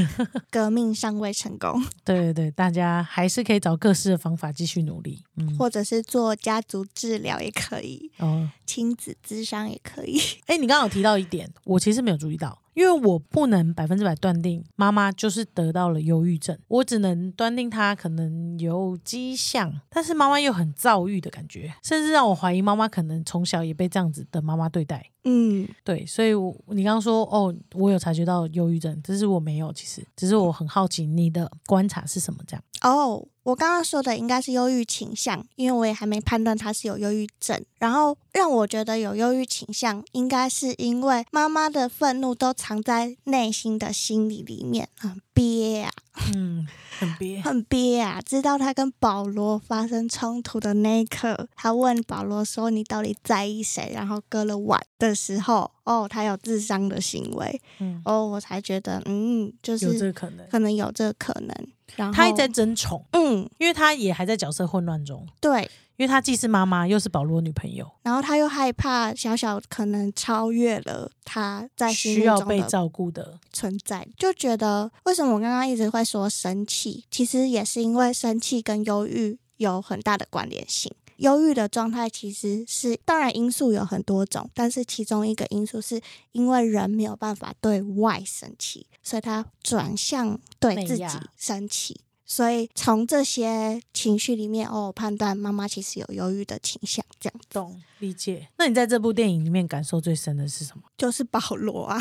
[0.50, 10.20] 革命尚未成功， 对对对，大家还是可以找各式的方法继续努力，嗯，或者是做家族治疗也可以，哦，亲子智商也可以。
[10.46, 12.58] 哎，你刚刚有提到一点，我其实没有注意到。
[12.76, 25.10] 因为我不能百分之百断定妈妈就是得到了忧郁症，我只能断定她可能有迹象，但是妈妈又很躁郁的感觉，甚至让我怀疑妈妈可能从小也被这样子的妈妈对待。
[25.24, 32.62] 嗯，对，所以，我你刚刚说哦，我有察觉到忧郁症，只是我没有，其实只是我很好奇你的观察是什么这样。
[32.82, 37.64] 哦，我刚刚说的应该是忧郁倾向，因为我也还没判断他是有忧郁症。
[37.78, 45.92] 然后让我觉得有忧郁倾向，应该是因为妈妈的愤怒都藏在内心的心理里面，很憋啊，
[46.34, 46.66] 嗯，
[46.98, 48.20] 很憋，很憋啊。
[48.20, 61.54] 知道他跟保罗发生冲突的那一刻，他问保罗说：“你到底在意谁？”然后割了腕的时候，哦，他有自伤的行为，嗯，哦，我才觉得，嗯，就是有这个可能，可能有这个可能。
[61.94, 80.92] 然后他还在争宠，嗯，因为他也还在角色混乱中，对，因为她既是妈妈又是保罗女朋友，然后她又害怕小小可能超越了她在需要被照顾的存在，就觉得为什么我刚刚一直会说生气，其实也是因为生气跟忧郁有很大的关联性。
[81.16, 85.98] 忧郁的状态其实是，当然因素有很多种，但是其中一个因素是
[86.32, 92.02] 因为人没有办法对外生气，所以他转向对自己生气。
[92.26, 98.48] 所以从这些情绪里面，哦，判断妈妈其实有忧郁的倾向，这样懂理解。
[98.58, 100.82] 那你在这部电影里面感受最深的是什么？
[100.98, 101.98] 就是保罗啊。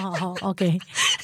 [0.00, 0.78] 好 好，OK。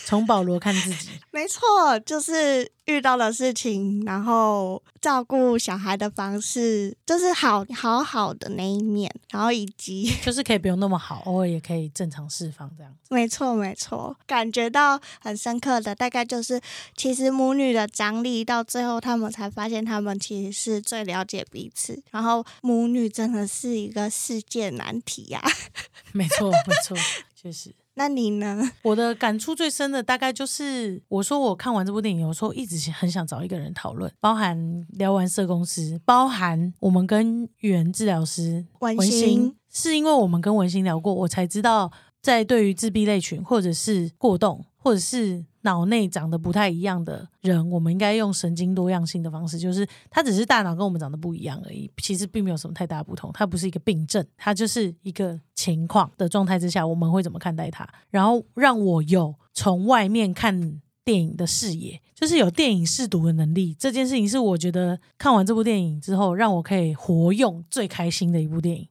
[0.07, 1.09] 从保罗看自己。
[1.31, 12.95] 没错，就是遇到的事情，然后照顾小孩的方式，就是好好好的那一面，然后以及就 是可以不用那么好，偶尔也可以正常释放这样。
[13.09, 16.61] 没错没错，感觉到很深刻的，大概就是
[16.97, 25.43] 其实母女的张力到最后，他们才发现他们其实是最了解彼此，然后母女真的是一个世界难题呀、
[26.13, 26.97] 没错，没错，
[27.35, 27.75] 确实。
[27.97, 28.61] 那你呢？
[28.83, 63.75] 我的感触最深的大概就是，我说我看完这部电影，有时候一直很想找一个人讨论，包含聊完社公司，包含我们跟语治疗师文心，是因为我们跟文心聊过，我才知道，在对于自闭类群或者是过动，或者是脑内长得不太一样的人，我们应该用神经多样性的方式，就是他只是大脑跟我们长得不一样而已，其实并没有什么太大不同，它不是一个病症，它就是一个情况的状态之下，我们会怎么看待它，然后让我有从外面看电影的视野，就是有电影视读的能力。
[63.79, 68.89] 这件事情是我觉得看完这部电影之后，让我可以活用最开心的一部电影。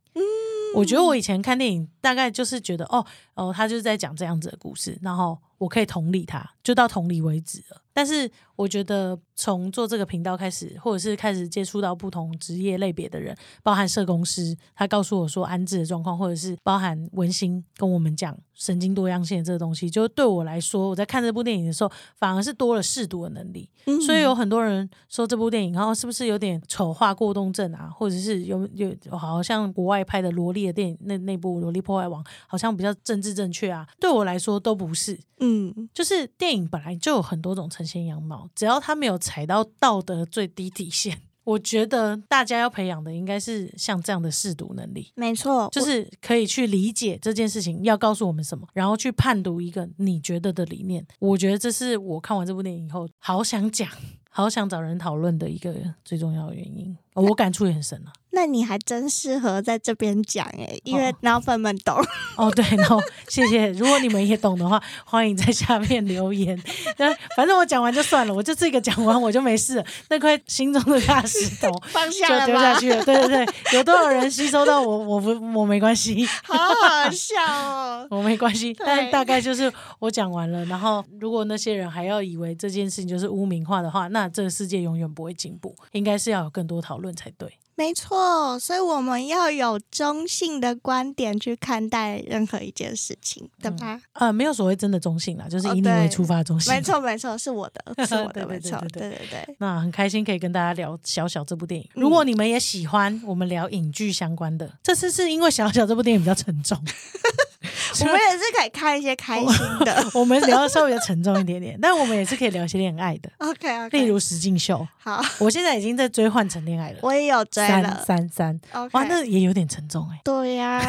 [0.75, 3.05] 我觉得我以前看电影，大概就是觉得哦
[3.35, 7.81] 哦，他就是在讲这样子的故事，然后我可以同理他，就到同理为止了。
[7.95, 23.69] 但是我觉得从做这个频道开始，或者是开始接触到不同职业类别的人，包含社工师，他告诉我说安置的状况，或者是包含文心跟我们讲神经多样性的这个东西，就对我来说，我在看这部电影的时候，反而是多了试读的能力。
[23.85, 33.87] 嗯所以有很多人说这部电影，然后是不是有点丑化过动症啊，或者是有有好像国外拍的萝莉的电影，那那部《萝莉破坏王》好像比较政治正确啊？
[33.99, 45.11] 对我来说都不是，嗯，就是电影本来就有很多种呈现样貌，只要他没有踩到道德最低底线， 我觉得大家要培养的应该是像这样的试读能力。
[45.15, 51.05] 没错，就是可以去理解这件事情要告诉我们什么，然后去判读一个你觉得的理念。
[51.19, 53.89] 我觉得这是我看完这部电影以后好想讲、
[54.29, 55.75] 好想找人讨论的一个
[56.05, 56.97] 最重要的原因。
[57.13, 58.11] 我感触也很深啊。
[58.35, 61.95] 那你还真适合在这边讲诶，因为哦脑粉们懂。
[62.35, 63.67] 哦，对，然后谢谢。
[63.73, 66.59] 如果你们也懂的话，欢迎在下面留言。
[66.97, 69.85] 那反正我讲完就算了，我就这个讲完我就没事了。
[70.09, 73.05] 那块心中的大石头 放下就了丢下去了。
[73.05, 76.25] 对对对，有多少人吸收到我，我不我没关系。
[76.43, 78.07] 好好笑哦。
[78.09, 80.65] 我没关系，对但大概就是我讲完了。
[80.65, 85.75] 然后，如果那些人还要以为这件事情就是污名化的话，那这个世界永远不会进步。
[85.91, 87.57] 应该是要有更多讨论才对。
[87.75, 93.99] 没错，所以我们要有中性的观点去看待任何一件事情，对吧？
[94.13, 96.71] 呃，没有所谓真的中性啦，就是哦以你为出发的中性。
[96.71, 96.79] 没。
[96.79, 99.55] 错，没错，是我的，是我的， 没错，对对对。
[99.57, 101.89] 那很开心可以跟大家聊小小这部电影。
[101.95, 106.79] 嗯如果你们也喜欢我们聊影剧相关的，这次是因为小小这部电影比较沉重，
[108.01, 110.05] 我们也是可以看一些开心的。
[110.13, 114.85] 我们聊的稍微比较沉重一点点，但我们也是可以聊一些恋爱的， OK OK，例如石敬秀。
[114.97, 118.03] 好，我现在已经在追《换成恋爱》了，我也有追三了。
[118.05, 120.81] 三三，OK，哇，那也有点沉重哎、对呀、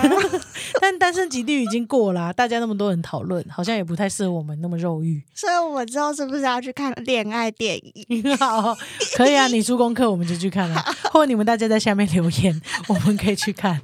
[0.81, 5.21] 但单身级地狱已经过啦、大家那么多人讨论，好像也不太适合我们那么肉欲。
[5.35, 7.77] 所以我们之后是不是要去看恋爱电
[8.09, 8.37] 影？
[8.37, 8.77] 好，
[9.17, 10.81] 可以啊，你出功课我们就去看了，
[11.13, 13.81] 或者你们大家在下面留言，我们可以去看。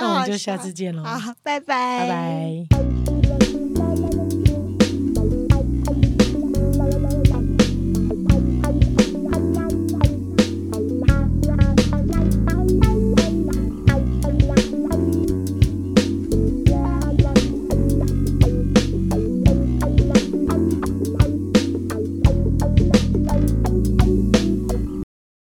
[0.00, 2.55] 那我们就下次见喽，好，拜拜，拜拜。
[2.64, 3.15] Bye.